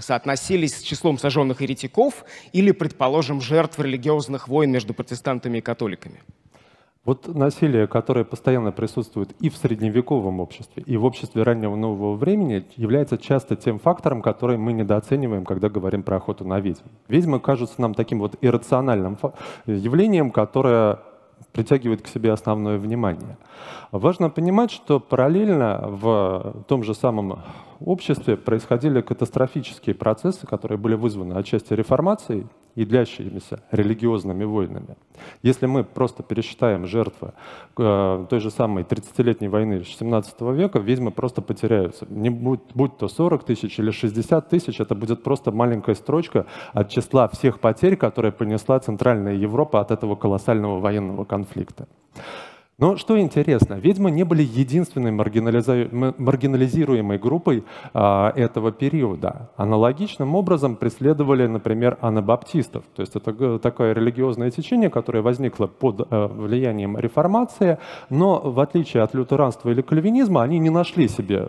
[0.00, 6.22] соотносились с числом сожженных еретиков или, предположим, жертв религиозных войн между протестантами и католиками?
[7.06, 12.66] Вот насилие, которое постоянно присутствует и в средневековом обществе, и в обществе раннего нового времени,
[12.74, 16.82] является часто тем фактором, который мы недооцениваем, когда говорим про охоту на ведьм.
[17.06, 19.18] Ведьмы кажутся нам таким вот иррациональным
[19.66, 20.98] явлением, которое
[21.52, 23.38] притягивает к себе основное внимание.
[23.92, 27.42] Важно понимать, что параллельно в том же самом
[27.80, 32.46] обществе происходили катастрофические процессы, которые были вызваны отчасти реформацией
[32.76, 34.96] и длящимися религиозными войнами.
[35.42, 37.32] Если мы просто пересчитаем жертвы
[37.78, 42.06] э, той же самой 30-летней войны 17 века, ведьмы просто потеряются.
[42.10, 46.90] Не будь, будь то 40 тысяч или 60 тысяч, это будет просто маленькая строчка от
[46.90, 51.86] числа всех потерь, которые понесла Центральная Европа от этого колоссального военного конфликта.
[52.78, 57.64] Но что интересно, ведьмы не были единственной маргинализируемой группой
[57.94, 59.50] а, этого периода.
[59.56, 62.84] Аналогичным образом преследовали, например, анабаптистов.
[62.94, 67.78] То есть это такое религиозное течение, которое возникло под а, влиянием реформации,
[68.10, 71.48] но в отличие от лютеранства или кальвинизма, они не нашли себе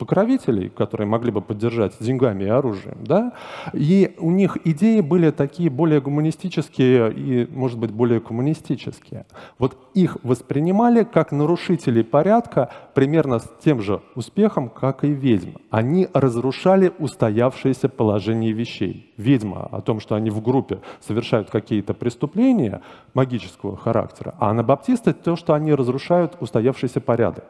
[0.00, 2.96] покровителей, которые могли бы поддержать деньгами и оружием.
[3.04, 3.34] Да?
[3.74, 9.26] И у них идеи были такие более гуманистические и, может быть, более коммунистические.
[9.58, 15.60] Вот их воспринимали как нарушителей порядка примерно с тем же успехом, как и ведьмы.
[15.68, 19.12] Они разрушали устоявшееся положение вещей.
[19.18, 22.80] Ведьма о том, что они в группе совершают какие-то преступления
[23.12, 27.44] магического характера, а анабаптисты то, что они разрушают устоявшийся порядок.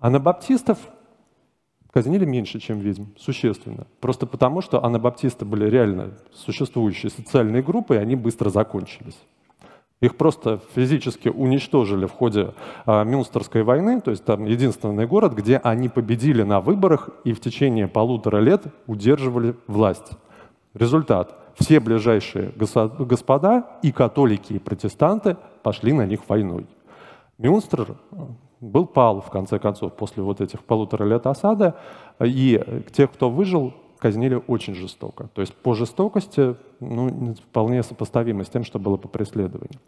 [0.00, 0.78] Анабаптистов
[1.92, 3.86] казнили меньше, чем ведьм, существенно.
[4.00, 9.18] Просто потому, что анабаптисты были реально существующие социальные группы, и они быстро закончились.
[10.00, 12.54] Их просто физически уничтожили в ходе
[12.86, 17.40] а, Мюнстерской войны, то есть там единственный город, где они победили на выборах и в
[17.40, 20.10] течение полутора лет удерживали власть.
[20.74, 21.38] Результат.
[21.56, 26.66] Все ближайшие господа, и католики, и протестанты, пошли на них войной.
[27.38, 27.94] Мюнстер
[28.62, 31.74] был пал, в конце концов, после вот этих полутора лет осады,
[32.20, 35.28] и тех, кто выжил, казнили очень жестоко.
[35.34, 39.78] То есть по жестокости ну, вполне сопоставимо с тем, что было по преследованию.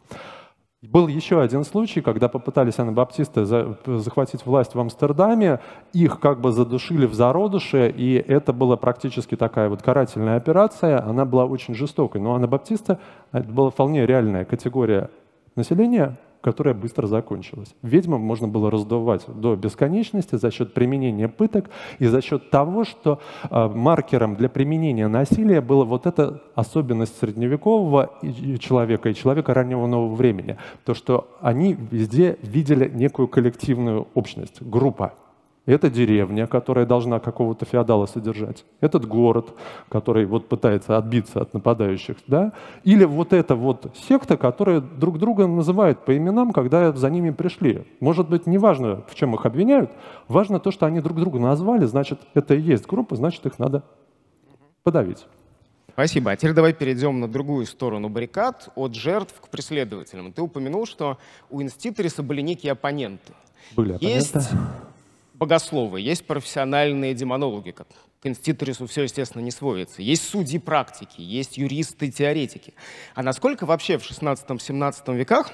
[0.82, 5.60] Был еще один случай, когда попытались анабаптисты за, захватить власть в Амстердаме,
[5.94, 11.24] их как бы задушили в зародыше, и это была практически такая вот карательная операция, она
[11.24, 12.20] была очень жестокой.
[12.20, 12.98] Но анабаптисты,
[13.32, 15.08] это была вполне реальная категория
[15.56, 17.74] населения, которая быстро закончилась.
[17.80, 23.18] Ведьмам можно было раздувать до бесконечности за счет применения пыток и за счет того, что
[23.50, 28.10] э, маркером для применения насилия была вот эта особенность средневекового
[28.60, 30.58] человека и человека раннего нового времени.
[30.84, 35.14] То, что они везде видели некую коллективную общность, группа.
[35.66, 38.66] Это деревня, которая должна какого-то феодала содержать.
[38.80, 39.54] Этот город,
[39.88, 42.16] который вот пытается отбиться от нападающих.
[42.26, 42.52] Да?
[42.82, 47.86] Или вот эта вот секта, которая друг друга называют по именам, когда за ними пришли.
[48.00, 49.90] Может быть, не важно, в чем их обвиняют,
[50.28, 53.84] важно то, что они друг друга назвали, значит, это и есть группа, значит, их надо
[54.82, 55.24] подавить.
[55.94, 56.32] Спасибо.
[56.32, 60.32] А теперь давай перейдем на другую сторону баррикад, от жертв к преследователям.
[60.32, 63.32] Ты упомянул, что у Институриса были некие оппоненты.
[63.76, 64.38] Были оппоненты.
[64.38, 64.50] Есть
[65.34, 67.72] богословы, есть профессиональные демонологи.
[67.72, 67.86] К
[68.22, 70.00] инститорису все, естественно, не сводится.
[70.00, 72.74] Есть судьи практики, есть юристы-теоретики.
[73.14, 75.52] А насколько вообще в 16-17 веках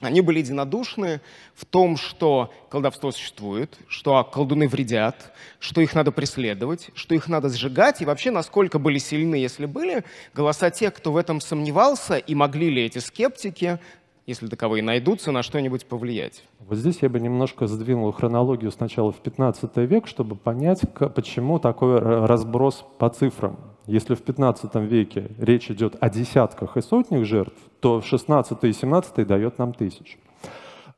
[0.00, 1.20] они были единодушны
[1.54, 7.48] в том, что колдовство существует, что колдуны вредят, что их надо преследовать, что их надо
[7.48, 10.04] сжигать, и вообще насколько были сильны, если были,
[10.34, 13.78] голоса тех, кто в этом сомневался, и могли ли эти скептики
[14.26, 16.44] если таковые найдутся, на что-нибудь повлиять?
[16.60, 20.82] Вот здесь я бы немножко сдвинул хронологию сначала в 15 век, чтобы понять,
[21.14, 23.58] почему такой разброс по цифрам.
[23.86, 28.72] Если в 15 веке речь идет о десятках и сотнях жертв, то в 16 и
[28.72, 30.18] 17 дает нам тысяч.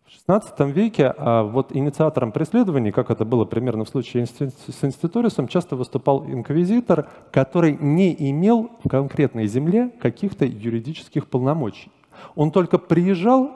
[0.05, 5.49] В 16 веке а вот инициатором преследований, как это было примерно в случае с инститорисом,
[5.49, 11.91] часто выступал инквизитор, который не имел в конкретной земле каких-то юридических полномочий.
[12.35, 13.51] Он только приезжал,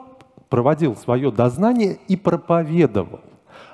[0.49, 3.21] проводил свое дознание и проповедовал.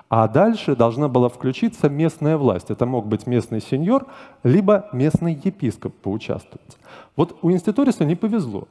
[0.09, 2.69] А дальше должна была включиться местная власть.
[2.69, 4.05] Это мог быть местный сеньор,
[4.43, 6.77] либо местный епископ поучаствовать.
[7.15, 8.67] Вот у Институриса не повезло.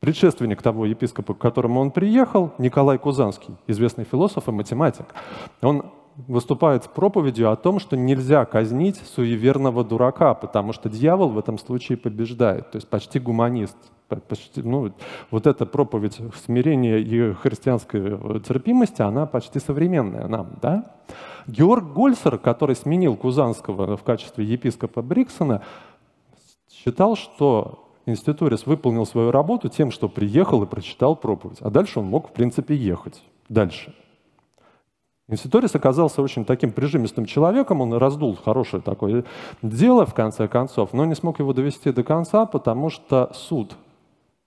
[0.00, 5.06] Предшественник того епископа, к которому он приехал, Николай Кузанский, известный философ и математик,
[5.62, 5.86] он
[6.26, 11.58] выступает с проповедью о том, что нельзя казнить суеверного дурака, потому что дьявол в этом
[11.58, 13.76] случае побеждает, то есть почти гуманист.
[14.28, 14.92] Почти, ну,
[15.32, 20.58] вот эта проповедь смирения и христианской терпимости, она почти современная нам.
[20.62, 20.94] Да?
[21.48, 25.62] Георг Гольцер, который сменил Кузанского в качестве епископа Бриксона,
[26.70, 31.58] считал, что инститорис выполнил свою работу тем, что приехал и прочитал проповедь.
[31.60, 33.92] А дальше он мог, в принципе, ехать дальше.
[35.28, 39.24] Инститорис оказался очень таким прижимистым человеком, он раздул хорошее такое
[39.60, 43.76] дело в конце концов, но не смог его довести до конца, потому что суд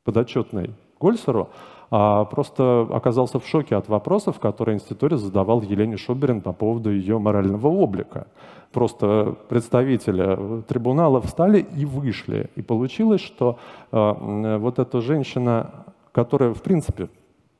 [0.05, 1.49] подотчетный Гольцеру
[1.91, 7.17] а просто оказался в шоке от вопросов, которые инститорис задавал Елене Шуберин по поводу ее
[7.17, 8.27] морального облика.
[8.71, 12.51] Просто представители трибунала встали и вышли.
[12.55, 13.57] И получилось, что
[13.91, 17.09] э, вот эта женщина, которая, в принципе,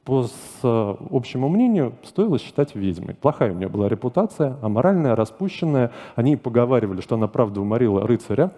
[0.05, 3.15] по с, общему мнению, стоило считать ведьмой.
[3.15, 5.91] Плохая у нее была репутация, аморальная, распущенная.
[6.15, 8.51] Они поговаривали, что она правда уморила рыцаря,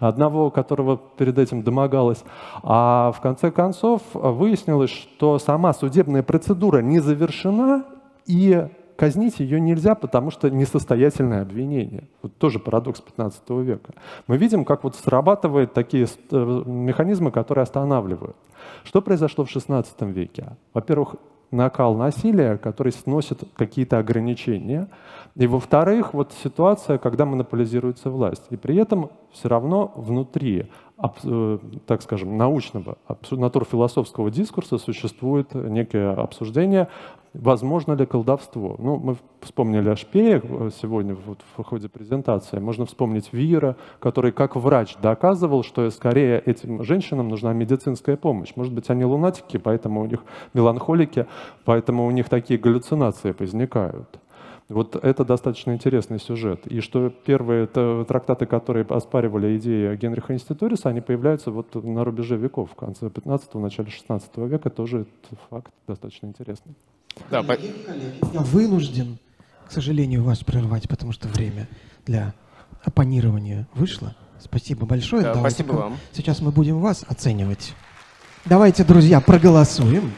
[0.00, 2.24] одного, которого перед этим домогалась.
[2.62, 7.84] А в конце концов выяснилось, что сама судебная процедура не завершена,
[8.26, 8.66] и
[8.96, 12.04] казнить ее нельзя, потому что несостоятельное обвинение.
[12.22, 13.94] Вот тоже парадокс 15 века.
[14.26, 18.36] Мы видим, как вот срабатывают такие э, механизмы, которые останавливают.
[18.86, 20.56] Что произошло в XVI веке?
[20.72, 21.16] Во-первых,
[21.50, 24.88] накал насилия, который сносит какие-то ограничения.
[25.34, 28.44] И во-вторых, вот ситуация, когда монополизируется власть.
[28.50, 30.70] И при этом все равно внутри,
[31.24, 32.98] э, так скажем, научного,
[33.32, 36.86] натурфилософского дискурса существует некое обсуждение
[37.40, 38.76] Возможно ли колдовство?
[38.78, 42.58] Ну, мы вспомнили о Шпее э, сегодня вот в ходе презентации.
[42.58, 48.52] Можно вспомнить Вира, который как врач доказывал, что скорее этим женщинам нужна медицинская помощь.
[48.56, 50.24] Может быть, они лунатики, поэтому у них
[50.54, 51.26] меланхолики,
[51.64, 54.18] поэтому у них такие галлюцинации возникают.
[54.68, 56.66] Вот это достаточно интересный сюжет.
[56.66, 62.70] И что первые трактаты, которые оспаривали идеи Генриха Институриса, они появляются вот на рубеже веков,
[62.72, 64.70] в конце 15-го, начале 16 века.
[64.70, 66.74] Тоже этот факт достаточно интересный.
[67.30, 69.18] Да, коллеги, коллеги, я вынужден,
[69.66, 71.68] к сожалению, вас прервать, потому что время
[72.04, 72.34] для
[72.84, 74.14] оппонирования вышло.
[74.38, 75.22] Спасибо большое.
[75.22, 75.96] Да, спасибо вам.
[76.12, 77.74] Сейчас мы будем вас оценивать.
[78.44, 80.12] Давайте, друзья, проголосуем.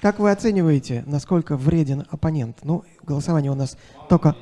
[0.00, 2.58] Как вы оцениваете, насколько вреден оппонент?
[2.62, 3.76] Ну, голосование у нас
[4.08, 4.36] только...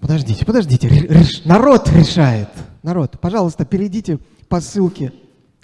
[0.00, 0.88] Подождите, подождите.
[0.88, 1.44] Реш...
[1.44, 2.48] Народ решает.
[2.84, 4.18] Народ, пожалуйста, перейдите
[4.48, 5.12] по ссылке,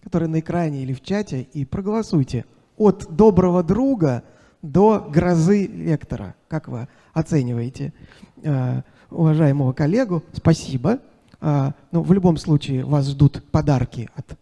[0.02, 2.44] которая на экране или в чате, и проголосуйте.
[2.76, 4.24] От доброго друга
[4.64, 6.34] до грозы лектора.
[6.48, 7.92] Как вы оцениваете
[8.42, 10.22] э, уважаемого коллегу?
[10.32, 11.00] Спасибо.
[11.42, 14.38] Э, ну, в любом случае вас ждут подарки от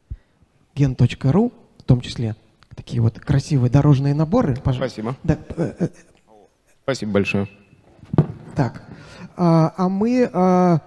[0.77, 2.37] gen.ru, в том числе
[2.77, 4.55] такие вот красивые дорожные наборы.
[4.62, 5.03] Пожалуйста.
[5.03, 5.16] Спасибо.
[5.25, 5.89] Да, э, э,
[6.85, 7.49] Спасибо большое.
[8.55, 8.85] Так,
[9.37, 10.81] а, а мы а,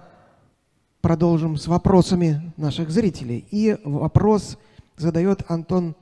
[1.02, 3.44] продолжим с вопросами наших зрителей.
[3.50, 4.56] И вопрос
[4.96, 5.94] задает Антон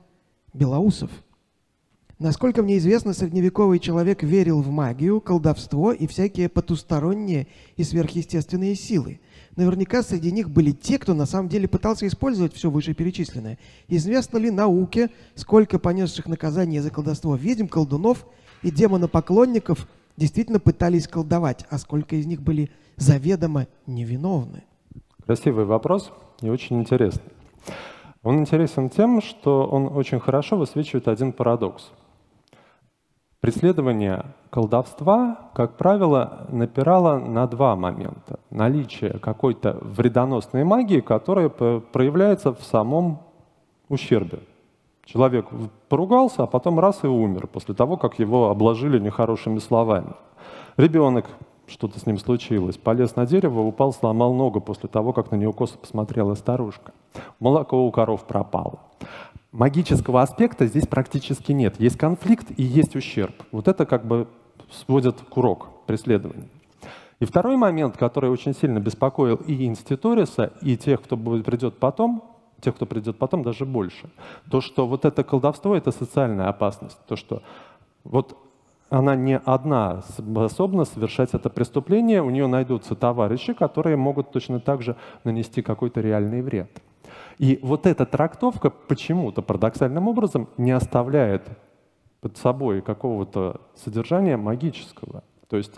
[0.53, 1.11] Белоусов–
[2.17, 9.19] Насколько мне известно, средневековый человек верил в магию, колдовство и всякие потусторонние и сверхъестественные силы.
[9.57, 13.57] Наверняка среди них были те, кто на самом деле пытался использовать все вышеперечисленное.
[13.89, 18.25] Известно ли науке, сколько понесших наказания за колдовство ведьм, колдунов
[18.63, 19.85] и демонопоклонников
[20.15, 24.63] действительно пытались колдовать, а сколько из них были заведомо невиновны?
[25.25, 27.33] Красивый вопрос и очень интересный.
[28.23, 31.91] Он интересен тем, что он очень хорошо высвечивает один парадокс–
[33.41, 38.39] Преследование колдовства, как правило, напирало на два момента.
[38.49, 43.19] Наличие какой-то вредоносной магии, которая проявляется в самом
[43.89, 44.39] ущербе.
[45.03, 45.45] Человек
[45.89, 50.13] поругался, а потом раз и умер после того, как его обложили нехорошими словами.
[50.77, 51.25] Ребенок,
[51.67, 55.53] что-то с ним случилось, полез на дерево, упал, сломал ногу после того, как на него
[55.53, 56.93] косо посмотрела старушка.
[57.39, 58.79] Молоко у коров пропало
[59.55, 61.79] магического аспекта здесь практически нет.
[61.79, 63.33] Есть конфликт и есть ущерб.
[63.51, 64.27] Вот это как бы
[64.69, 66.49] сводит курок преследования.
[67.19, 72.23] И второй момент, который очень сильно беспокоил и инститориса, и тех, кто придет потом,
[72.59, 74.09] тех, кто придет потом, даже больше,
[74.51, 76.97] то, что вот это колдовство— это социальная опасность.
[77.07, 77.41] То, что
[78.03, 78.37] вот
[78.89, 84.81] она не одна способна совершать это преступление, у нее найдутся товарищи, которые могут точно так
[84.81, 86.69] же нанести какой-то реальный вред.
[87.37, 91.43] И вот эта трактовка почему-то парадоксальным образом не оставляет
[92.21, 95.23] под собой какого-то содержания магического.
[95.47, 95.73] То есть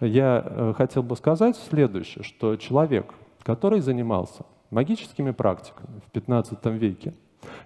[0.00, 7.14] я э, хотел бы сказать следующее, что человек, который занимался магическими практиками в 15 веке,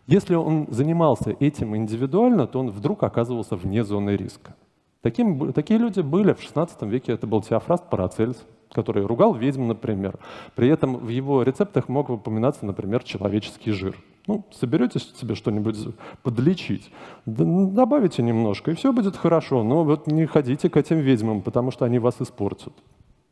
[0.07, 4.55] если он занимался этим индивидуально, то он вдруг оказывался вне зоны риска.
[5.03, 10.19] Таким, такие люди были в 16 веке, это был Теофраст Парацельс, который ругал ведьм, например.
[10.55, 13.97] При этом в его рецептах мог упоминаться, например, человеческий жир.
[14.27, 15.79] Ну, соберете себе что-нибудь
[16.23, 16.91] подлечить,
[17.25, 19.63] добавите немножко, и все будет хорошо.
[19.63, 22.75] Но вот не ходите к этим ведьмам, потому что они вас испортят.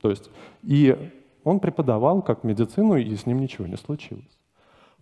[0.01, 0.31] То есть,
[0.63, 0.97] и
[1.45, 4.38] он преподавал как медицину, и с ним ничего не случилось.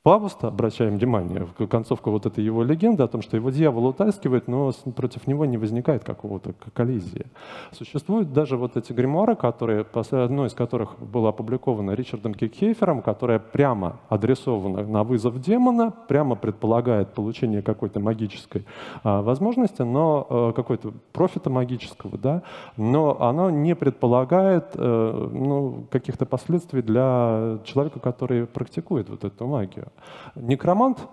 [0.06, 4.70] Фауста, обращаем внимание, концовка вот этой его легенды о том, что его дьявол утаскивает, но
[4.94, 7.26] против него не возникает какого-то коллизии.
[7.72, 13.98] Существуют даже вот эти гримуары, которые, одно из которых было опубликовано Ричардом Кикхейфером, которое прямо
[14.08, 18.64] адресовано на вызов демона, прямо предполагает получение какой-то магической
[19.02, 22.42] а, возможности, но а, какой-то профита магического, да,
[22.76, 29.88] но оно не предполагает а, ну, каких-то последствий для человека, который практикует вот эту магию.
[30.34, 31.06] Некромант,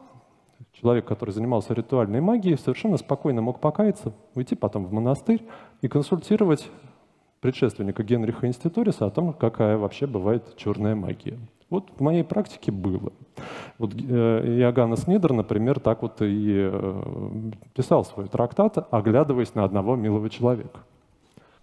[0.71, 5.45] человек, который занимался ритуальной магией, совершенно спокойно мог покаяться, уйти потом в монастырь
[5.81, 6.69] и консультировать
[7.41, 11.37] предшественника Генриха Институриса о том, какая вообще бывает черная магия.
[11.69, 13.11] Вот в моей практике было.
[13.79, 19.95] Вот э, Иоганнес Нидер, например, так вот и э, писал свой трактат, оглядываясь на одного
[19.95, 20.79] милого человека.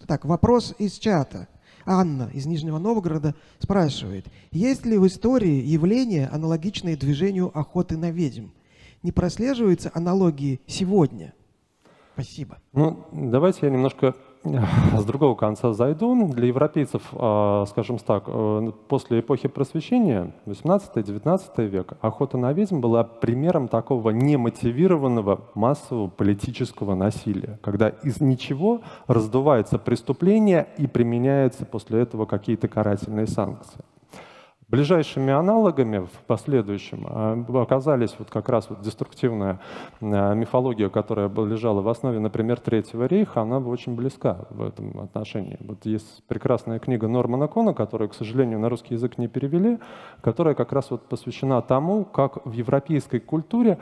[0.06, 1.46] Так, вопрос из чата.
[1.90, 8.50] Анна из Нижнего Новгорода спрашивает, есть ли в истории явления, аналогичные движению охоты на ведьм?
[9.02, 11.34] Не прослеживаются аналогии сегодня?
[12.12, 12.58] Спасибо.
[12.72, 14.14] Ну, давайте я немножко
[14.96, 16.28] с другого конца зайду.
[16.28, 23.04] Для европейцев, а, скажем так, э, после эпохи просвещения, 18-19 век, охота на ведьм была
[23.04, 32.24] примером такого немотивированного массового политического насилия, когда из ничего раздувается преступление и применяются после этого
[32.24, 33.84] какие-то карательные санкции.
[34.70, 39.58] Ближайшими аналогами в последующем а, оказались вот как раз вот деструктивная
[40.00, 45.56] а, мифология, которая лежала в основе, например, Третьего рейха, она очень близка в этом отношении.
[45.58, 49.80] Вот есть прекрасная книга Нормана Кона, которую, к сожалению, на русский язык не перевели,
[50.20, 53.78] которая как раз вот посвящена тому, как в европейской культуре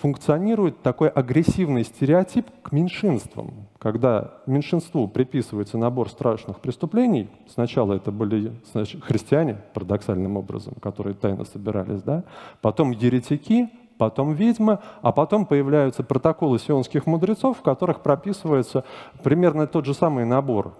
[0.00, 7.28] функционирует такой агрессивный стереотип к меньшинствам, когда меньшинству приписывается набор страшных преступлений.
[7.48, 12.24] Сначала это были значит, христиане, парадоксальным образом, которые тайно собирались, да?
[12.62, 18.84] потом еретики, потом ведьмы, а потом появляются протоколы сионских мудрецов, в которых прописывается
[19.22, 20.74] примерно тот же самый набор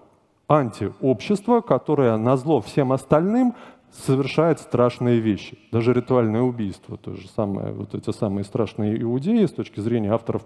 [0.49, 3.55] антиобщества, которое назло всем остальным
[3.93, 5.59] совершает страшные вещи.
[5.73, 10.43] Даже ритуальное убийство, то же самое, вот эти самые страшные иудеи с точки зрения авторов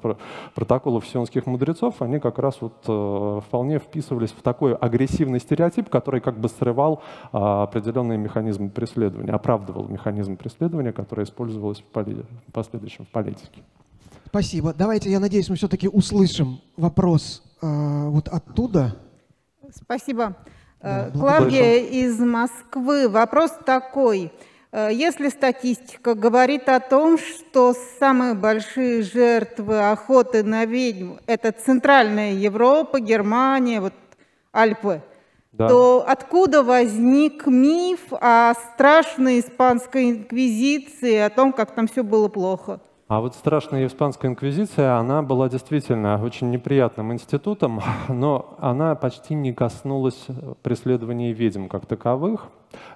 [0.55, 6.21] протоколов сионских мудрецов, они как раз вот э, вполне вписывались в такой агрессивный стереотип, который
[6.21, 12.23] как бы срывал э, определенные механизмы преследования, оправдывал механизм преследования, который использовался в, поли...
[12.49, 13.63] в последующем в политике.
[14.27, 14.75] Спасибо.
[14.75, 18.97] Давайте, я надеюсь, мы все-таки услышим вопрос э, вот оттуда.
[19.71, 20.37] Спасибо.
[20.85, 23.09] Э, Клавдия из Москвы.
[23.09, 24.31] Вопрос такой.
[24.71, 32.33] Э, если статистика говорит о том, что самые большие жертвы охоты на ведьм– это Центральная
[32.33, 33.95] Европа, Германия, вот
[34.53, 35.01] Альпы,
[35.53, 35.69] да.
[35.69, 42.81] то откуда возник миф о страшной испанской инквизиции, о том, как там все было плохо?
[43.15, 49.53] А вот страшная испанская инквизиция, она была действительно очень неприятным институтом, но она почти не
[49.53, 50.27] коснулась
[50.63, 52.49] преследования ведьм как таковых.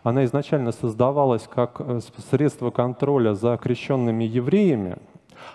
[0.02, 2.00] Она изначально создавалась как э,
[2.32, 4.96] средство контроля за крещенными евреями,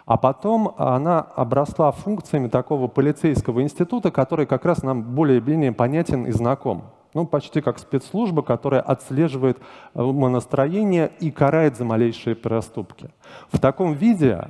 [0.05, 6.32] а потом она обросла функциями такого полицейского института, который как раз нам более-менее понятен и
[6.32, 6.84] знаком
[7.14, 9.57] ну, почти как спецслужба, которая отслеживает
[9.93, 13.09] э, умонастроение и карает за малейшие проступки.
[13.51, 14.47] В таком виде,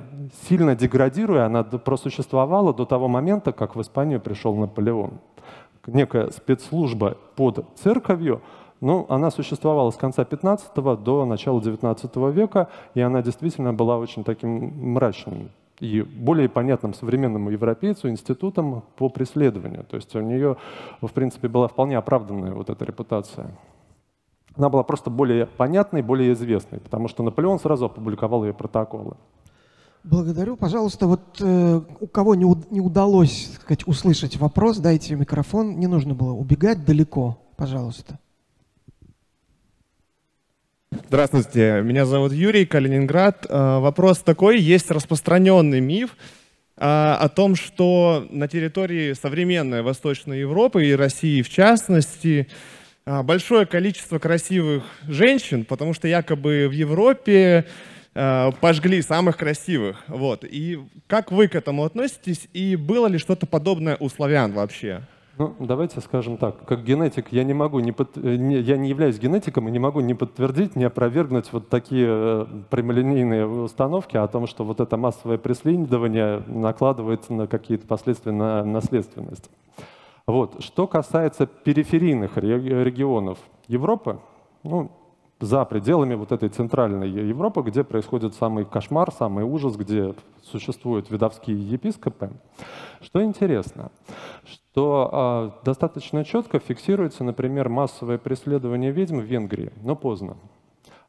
[0.48, 5.20] сильно деградируя, она просуществовала до того момента, как в Испанию пришел Наполеон.
[5.86, 8.40] Некая спецслужба под церковью,
[8.80, 14.24] ну, она существовала с конца 15 до начала 19 века, и она действительно была очень
[14.24, 15.50] таким мрачным
[15.84, 19.84] и более понятным современному европейцу институтом по преследованию.
[19.84, 20.56] То есть у нее,
[21.02, 23.50] в принципе, была вполне оправданная вот эта репутация.
[24.56, 29.16] Она была просто более понятной, более известной, потому что Наполеон сразу опубликовал ее протоколы.
[30.04, 30.56] Благодарю.
[30.56, 35.78] Пожалуйста, вот э, у кого не, не удалось сказать, услышать вопрос, дайте микрофон.
[35.78, 37.38] Не нужно было убегать далеко.
[37.56, 38.18] Пожалуйста.
[41.08, 43.46] Здравствуйте, меня зовут Юрий, Калининград.
[43.48, 46.10] Э, вопрос такой, есть распространенный миф
[46.76, 52.48] э, о том, что на территории современной Восточной Европы и России в частности
[53.06, 57.66] э, большое количество красивых женщин, потому что якобы в Европе
[58.60, 60.04] пожгли самых красивых.
[60.06, 60.44] Вот.
[60.44, 60.78] И
[61.08, 62.46] как вы к этому относитесь?
[62.52, 65.02] И было ли что-то подобное у славян вообще?
[65.36, 69.18] Ну, давайте скажем так, как генетик я не могу, не под, э, я не являюсь
[69.18, 74.46] генетиком и не могу не подтвердить, не опровергнуть вот такие э, прямолинейные установки о том,
[74.46, 79.50] что вот это массовое преследование накладывается на какие-то последствия на наследственность.
[80.26, 80.62] Вот.
[80.62, 84.20] Что касается периферийных регионов Европы,
[84.62, 84.92] ну,
[85.44, 91.58] за пределами вот этой центральной Европы, где происходит самый кошмар, самый ужас, где существуют видовские
[91.58, 92.30] епископы.
[93.00, 93.90] Что интересно,
[94.44, 100.36] что э, достаточно четко фиксируется, например, массовое преследование ведьм в Венгрии, но поздно.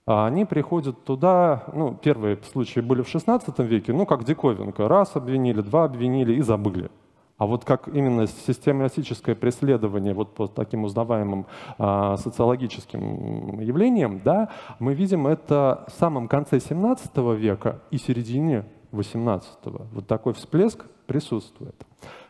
[0.05, 4.87] А они приходят туда, ну, первые случаи были в XVI веке, ну, как диковинка.
[4.87, 6.91] Раз обвинили, два обвинили и забыли.
[7.37, 11.45] А вот как именно систематическое преследование вот по таким узнаваемым
[11.77, 19.49] а, социологическим явлениям, да, мы видим это в самом конце 17 века и середине 18
[19.65, 19.85] -го.
[19.91, 21.75] Вот такой всплеск присутствует.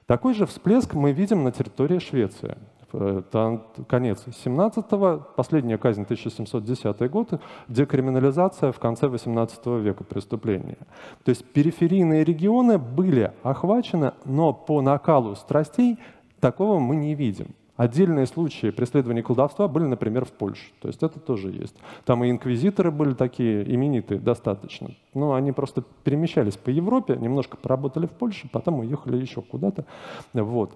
[0.08, 2.58] Такой же всплеск мы видим на территории Швеции.
[2.94, 10.78] Это конец 17-го, последняя казнь 1710 год, декриминализация в конце 18 века преступления.
[11.24, 16.00] То есть периферийные регионы были охвачены, но по накалу страстей
[16.40, 17.48] такого мы не видим.
[17.78, 20.72] Отдельные случаи преследования колдовства были, например, в Польше.
[20.82, 21.76] То есть это тоже есть.
[22.06, 24.92] Там и инквизиторы были такие именитые достаточно.
[25.14, 29.86] Но они просто перемещались по Европе, немножко поработали в Польше, потом уехали еще куда-то.
[30.34, 30.74] Вот.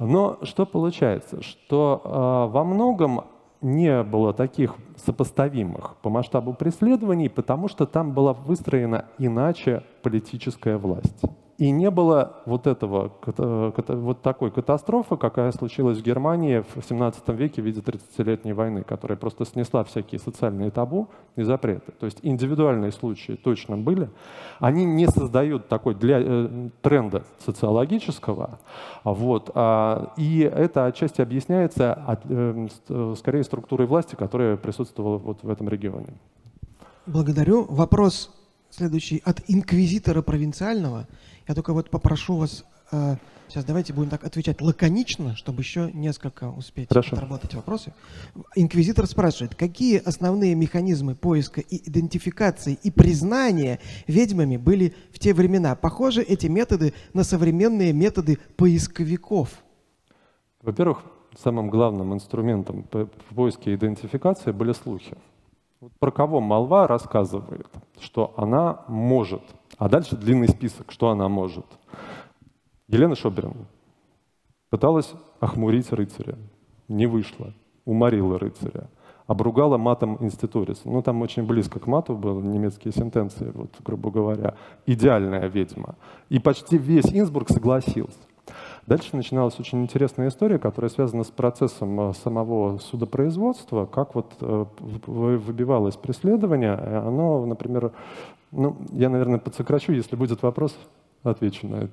[0.00, 1.40] Но что получается?
[1.42, 3.24] Что э, во многом
[3.60, 11.22] не было таких сопоставимых по масштабу преследований, потому что там была выстроена иначе политическая власть.
[11.60, 17.60] И не было вот этого, вот такой катастрофы, какая случилась в Германии в 17 веке
[17.60, 21.92] в виде 30-летней войны, которая просто снесла всякие социальные табу и запреты.
[22.00, 24.08] То есть индивидуальные случаи точно были.
[24.58, 28.58] Они не создают такой для, э, тренда социологического.
[29.04, 32.68] Вот, а, и это отчасти объясняется от, э,
[33.18, 36.14] скорее структурой власти, которая присутствовала вот в этом регионе.
[37.04, 37.66] Благодарю.
[37.68, 38.30] Вопрос
[38.70, 41.06] следующий от инквизитора провинциального–
[41.50, 43.16] я только вот попрошу вас, э,
[43.48, 47.16] сейчас давайте будем так отвечать лаконично, чтобы еще несколько успеть Хорошо.
[47.16, 47.92] отработать вопросы.
[48.54, 55.74] Инквизитор спрашивает, какие основные механизмы поиска и идентификации и признания ведьмами были в те времена?
[55.74, 59.50] Похожи эти методы на современные методы поисковиков?
[60.62, 61.02] Во-первых,
[61.36, 62.84] самым главным инструментом
[63.34, 65.16] поиска и идентификации были слухи.
[65.80, 67.68] Вот про кого молва рассказывает,
[67.98, 69.42] что она может–
[69.80, 71.64] а дальше длинный список, что она может.
[72.86, 73.66] Елена Шоберин
[74.68, 75.10] пыталась
[75.40, 76.36] охмурить рыцаря.
[76.86, 77.54] Не вышло.
[77.86, 78.90] Уморила рыцаря.
[79.26, 80.82] Обругала матом инститорис.
[80.84, 84.54] Ну, там очень близко к мату были немецкие сентенции, вот, грубо говоря.
[84.84, 85.94] Идеальная ведьма.
[86.28, 88.18] И почти весь Инсбург согласился.
[88.86, 94.64] Дальше начиналась очень интересная история, которая связана с процессом э, самого судопроизводства, как вот э,
[95.06, 96.74] выбивалось преследование.
[96.74, 97.92] Оно, например,
[98.50, 99.92] ну, я, наверное, подсокращу.
[99.92, 100.76] Если будет вопрос,
[101.22, 101.92] отвечу на это.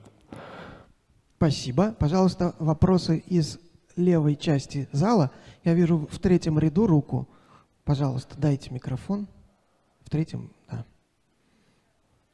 [1.38, 1.94] Спасибо.
[2.00, 3.60] Пожалуйста, вопросы из
[3.96, 5.32] левой части зала.
[5.64, 7.28] Я вижу в третьем ряду руку.
[7.84, 9.28] Пожалуйста, дайте микрофон.
[10.04, 10.86] В третьем, да.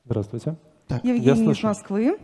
[0.06, 0.58] Здравствуйте.
[0.88, 2.18] Так, Евгений из Москвы.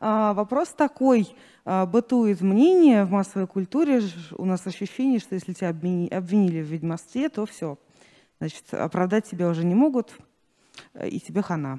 [0.00, 1.28] А, вопрос такой.
[1.64, 4.00] А, бытует мнение в массовой культуре,
[4.36, 7.78] у нас ощущение, что если тебя обвинили в ведьмовстве, то все.
[8.40, 10.16] Значит, оправдать тебя уже не могут,
[10.94, 11.78] Э, и тебе хана.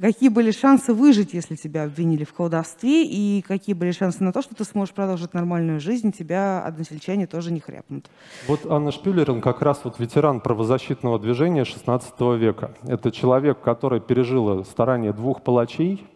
[0.00, 4.40] Какие были шансы выжить, если тебя обвинили в колдовстве, и какие были шансы на то,
[4.40, 8.08] что ты сможешь продолжить нормальную жизнь, тебя односельчане тоже не хряпнут?
[8.48, 12.74] Вот Анна Шпюлерин как раз вот ветеран правозащитного движения XVI века.
[12.84, 16.06] Это человек, который пережил старания двух палачей,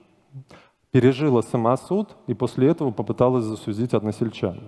[0.95, 4.61] пережила самосуд и после этого попыталась засудить односельчан.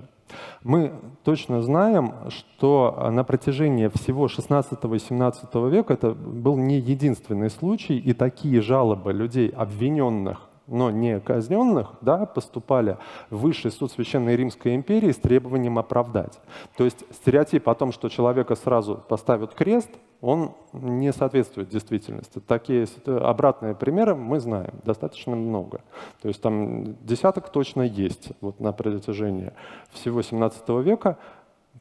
[0.65, 7.49] Мы точно знаем, что на протяжении всего 16 и 17 века это был не единственный
[7.49, 12.97] случай, и такие жалобы людей, обвиненных но не казненных, да, поступали
[13.31, 16.41] в высший суд Священной Римской империи с требованием оправдать.
[16.77, 19.91] То есть стереотип о том, что человека сразу поставят крест,
[20.21, 22.41] он не соответствует действительности.
[22.41, 25.81] Такие обратные примеры мы знаем достаточно много.
[26.23, 29.53] То есть там десяток точно есть вот на протяжении
[29.91, 31.19] всего 17 века,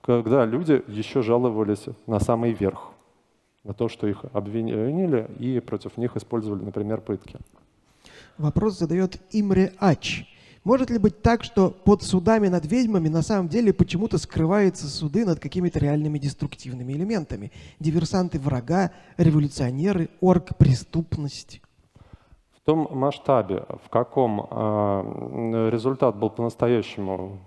[0.01, 2.91] когда люди еще жаловались на самый верх,
[3.63, 7.39] на то, что их обвинили и против них использовали, например, пытки.
[8.37, 10.31] Вопрос задает Имре Ач.
[10.65, 15.23] Может ли быть так, что под судами над ведьмами на самом деле почему-то скрываются суды
[15.23, 17.51] над какими-то реальными деструктивными элементами?
[17.79, 21.61] Диверсанты врага, революционеры, орг, преступность?
[22.51, 27.37] В том масштабе, в каком э, результат был по-настоящему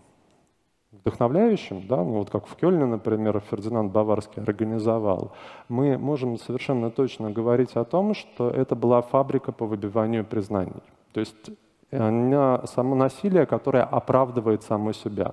[0.92, 5.32] вдохновляющим, да, ну вот как в Кёльне, например, Фердинанд Баварский организовал,
[5.68, 10.82] мы можем совершенно точно говорить о том, что это была фабрика по выбиванию признаний.
[11.12, 11.50] То есть
[11.90, 15.32] она, само насилие, которое оправдывает само себя.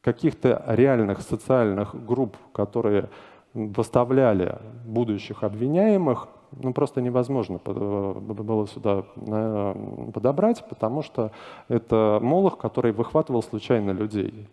[0.00, 3.08] Каких-то реальных социальных групп, которые
[3.54, 6.28] выставляли будущих обвиняемых,
[6.60, 11.30] ну, просто невозможно э, было сюда э, подобрать, потому что
[11.68, 14.48] это молох, который выхватывал случайно людей.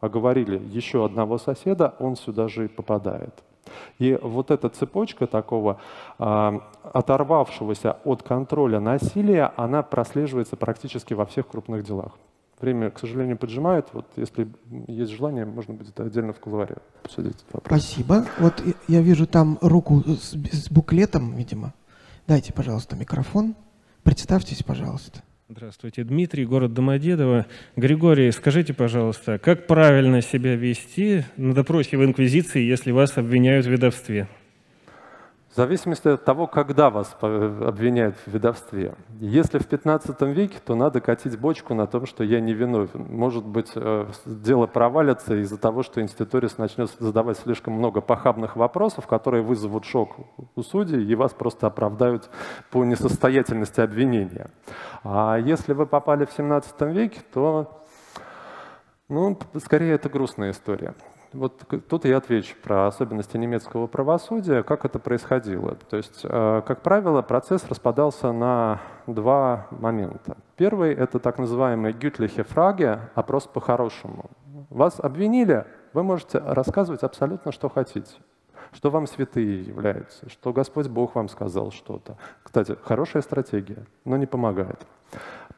[0.00, 3.42] А говорили, еще одного соседа, он сюда же и попадает.
[3.98, 5.80] И вот эта цепочка такого
[6.18, 6.60] э,
[6.92, 12.12] оторвавшегося от контроля насилия, она прослеживается практически во всех крупных делах.
[12.60, 13.88] Время, к сожалению, поджимает.
[13.92, 14.48] Вот если
[14.86, 17.82] есть желание, можно будет отдельно в кулуаре обсудить этот вопрос.
[17.82, 18.24] Спасибо.
[18.38, 21.74] Вот я вижу там руку с, с буклетом, видимо.
[22.26, 23.54] Дайте, пожалуйста, микрофон.
[24.02, 25.22] Представьтесь, пожалуйста.
[25.48, 27.46] Здравствуйте, Дмитрий, город Домодедово.
[27.76, 33.70] Григорий, скажите, пожалуйста, как правильно себя вести на допросе в Инквизиции, если вас обвиняют в
[33.70, 34.26] ведовстве?
[35.56, 38.94] В зависимости от того, когда вас обвиняют в ведовстве.
[39.20, 43.06] Если в 15 веке, то надо катить бочку на том, что я не виновен.
[43.08, 49.06] Может быть, э, дело провалится из-за того, что инститорис начнет задавать слишком много похабных вопросов,
[49.06, 50.16] которые вызовут шок
[50.56, 52.28] у судей, и вас просто оправдают
[52.70, 54.50] по несостоятельности обвинения.
[55.04, 57.82] А если вы попали в 17 веке, то
[59.08, 60.92] ну, скорее это грустная история.
[61.32, 65.74] Вот тут я отвечу про особенности немецкого правосудия, как это происходило.
[65.74, 70.36] То есть, э, как правило, процесс распадался на два момента.
[70.56, 74.26] Первый— это так называемый «gütliche Frage», опрос по-хорошему.
[74.70, 78.14] Вас обвинили, вы можете рассказывать абсолютно, что хотите
[78.72, 82.18] что вам святые являются, что Господь Бог вам сказал что-то.
[82.42, 84.84] Кстати, хорошая стратегия, но не помогает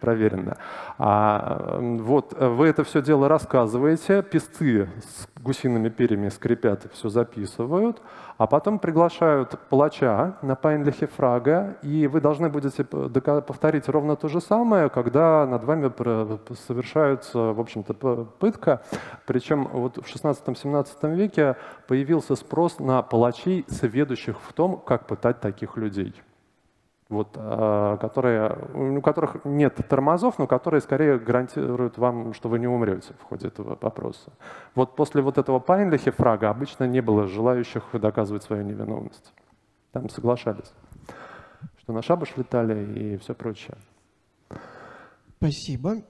[0.00, 0.56] проверено.
[0.98, 8.00] А, вот вы это все дело рассказываете, песцы с гусиными перьями скрипят, все записывают,
[8.36, 14.40] а потом приглашают палача на Пайнлихе Фрага, и вы должны будете повторить ровно то же
[14.40, 15.90] самое, когда над вами
[16.66, 17.94] совершается, в общем-то,
[18.38, 18.82] пытка.
[19.26, 25.76] Причем вот в 16-17 веке появился спрос на палачей, сведущих в том, как пытать таких
[25.76, 26.14] людей
[27.08, 32.66] вот, а, которые, у которых нет тормозов, но которые скорее гарантируют вам, что вы не
[32.66, 34.32] умрете в ходе этого вопроса.
[34.74, 39.32] Вот после вот этого Пайнлихе фрага обычно не было желающих доказывать свою невиновность.
[39.92, 40.72] Там соглашались,
[41.78, 43.76] что на шабаш летали и все прочее.
[45.38, 46.02] Спасибо.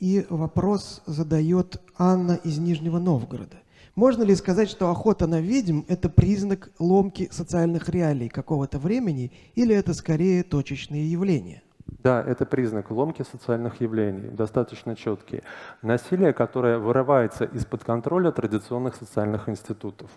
[0.00, 3.61] И вопрос задает Анна из Нижнего Новгорода.
[3.94, 9.74] Можно ли сказать, что охота на ведьм– это признак ломки социальных реалий какого-то времени, или
[9.74, 11.62] это скорее точечные явления?
[12.02, 15.42] Да, это признак ломки социальных явлений, достаточно четкий.
[15.82, 20.10] Насилие, которое вырывается из-под контроля традиционных социальных институтов.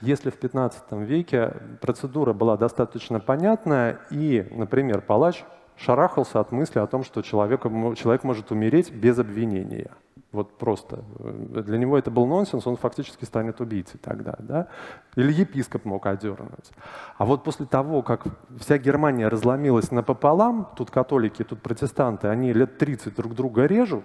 [0.00, 5.44] Если в 15 веке процедура была достаточно понятная, и, например, палач
[5.76, 7.64] шарахался от мысли о том, что человек,
[7.96, 9.90] человек может умереть без обвинения–
[10.32, 11.04] вот просто.
[11.18, 14.36] Для него это был нонсенс, он фактически станет убийцей тогда.
[14.38, 14.68] Да?
[15.16, 16.70] Или епископ мог одернуть.
[17.18, 18.26] А вот после того, как
[18.58, 24.04] вся Германия разломилась напополам, тут католики, тут протестанты, они лет 30 друг друга режут,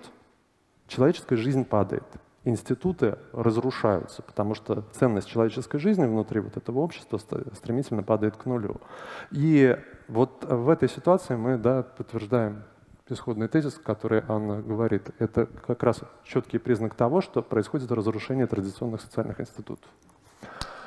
[0.88, 2.06] человеческая жизнь падает.
[2.44, 8.78] Институты разрушаются, потому что ценность человеческой жизни внутри вот этого общества стремительно падает к нулю.
[9.32, 9.76] И
[10.08, 12.64] вот в этой ситуации мы да, подтверждаем
[13.14, 19.01] исходный тезис, который Анна говорит, это как раз четкий признак того, что происходит разрушение традиционных
[19.01, 19.89] социальных институтов.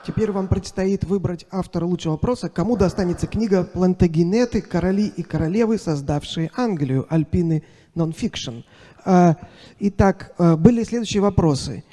[0.06, 4.62] Теперь вам предстоит выбрать автора лучшего вопроса, кому достанется книга «Плантагенеты.
[4.62, 7.06] Короли и королевы, создавшие Англию.
[7.10, 7.62] Альпины
[7.94, 8.60] нонфикшн».
[9.04, 9.36] А,
[9.78, 11.84] итак, а, были следующие вопросы.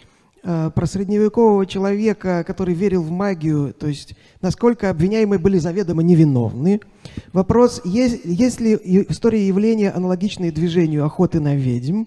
[0.46, 6.80] А, про средневекового человека, который верил в магию, то есть насколько обвиняемые были заведомо невиновны–
[7.34, 8.78] Вопрос, есть, есть ли
[9.10, 12.06] история явления аналогичные движению охоты на ведьм?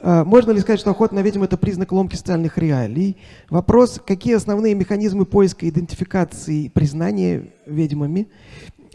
[0.00, 3.16] А, можно ли сказать, что охота на ведьм– это признак ломки социальных реалий?
[3.50, 8.28] Вопрос, какие основные механизмы поиска идентификации и признания ведьмами?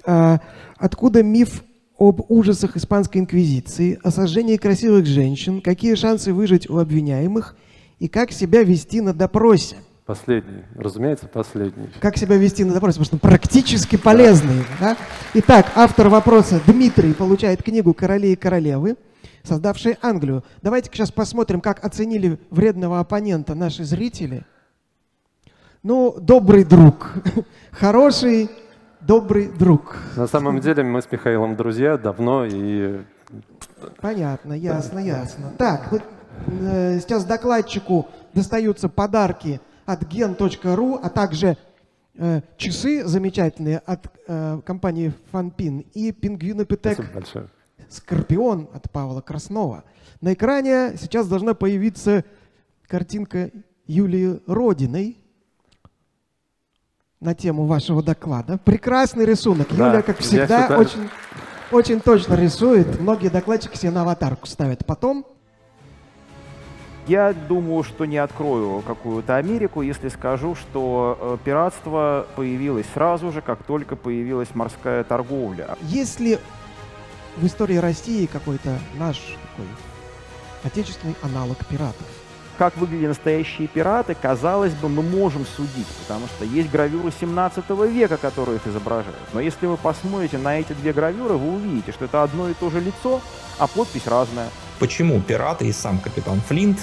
[0.06, 0.40] А,
[0.78, 1.64] откуда миф
[2.00, 7.56] об ужасах испанской инквизиции, о сожжении красивых женщин, какие шансы выжить у обвиняемых
[8.00, 9.78] и как себя вести на допросе?
[10.06, 11.90] Последний, разумеется, последний.
[12.00, 14.64] Как себя вести на допросе, потому что практически полезный.
[14.80, 14.94] Да.
[14.94, 14.98] Да?
[15.34, 18.96] Итак, автор вопроса Дмитрий получает книгу «Короли и королевы»,
[19.44, 20.46] создавшие Англию.
[20.62, 24.46] Давайте сейчас посмотрим, как оценили вредного оппонента наши зрители.
[25.84, 27.14] Ну, добрый друг,
[27.72, 28.50] хороший,
[29.02, 29.98] добрый друг.
[30.16, 33.02] На самом деле мы с Михаилом друзья давно и...
[34.02, 35.52] Понятно, ясно, ясно.
[35.58, 36.00] Так, э,
[36.46, 41.58] сейчас докладчику достаются подарки от gen.ru, а также
[42.16, 47.00] э, часы замечательные от э, компании Фанпин и пингвинопитек
[47.90, 49.84] Скорпион от Павла Краснова.
[50.20, 52.26] На экране сейчас должна появиться
[52.88, 53.52] картинка
[53.86, 55.18] Юлии Родиной.
[57.20, 58.58] на тему вашего доклада.
[58.60, 59.68] Прекрасный рисунок.
[59.76, 61.10] Да, Юля, как всегда, очень,
[61.72, 63.00] очень точно рисует.
[63.00, 65.26] Многие докладчики себе на аватарку ставят потом.
[67.08, 73.42] Я думаю, что не открою какую-то Америку, если скажу, что э, пиратство появилось сразу же,
[73.42, 75.78] как только появилась морская торговля.
[75.84, 79.68] Есть в истории России какой-то наш такой
[80.64, 82.06] отечественный аналог пиратов?
[82.58, 88.18] Как выглядели настоящие пираты, казалось бы, мы можем судить, потому что есть гравюры 17 века,
[88.18, 89.16] которые их изображают.
[89.32, 92.70] Но если вы посмотрите на эти две гравюры, вы увидите, что это одно и то
[92.70, 93.22] же лицо,
[93.60, 94.50] а подпись разная.
[94.80, 96.80] Почему пираты и сам капитан Флинт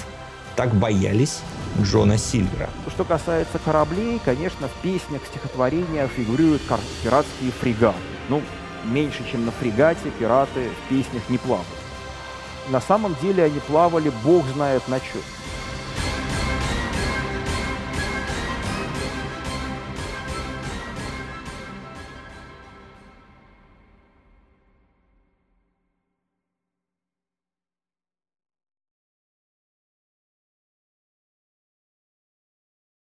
[0.55, 1.41] так боялись
[1.81, 2.69] Джона Сильвера?
[2.89, 6.61] Что касается кораблей, конечно, в песнях, стихотворениях фигурируют
[7.03, 7.97] пиратские фрегаты.
[8.29, 8.41] Ну,
[8.85, 11.67] меньше, чем на фрегате пираты в песнях не плавают.
[12.69, 15.21] На самом деле они плавали бог знает на чем.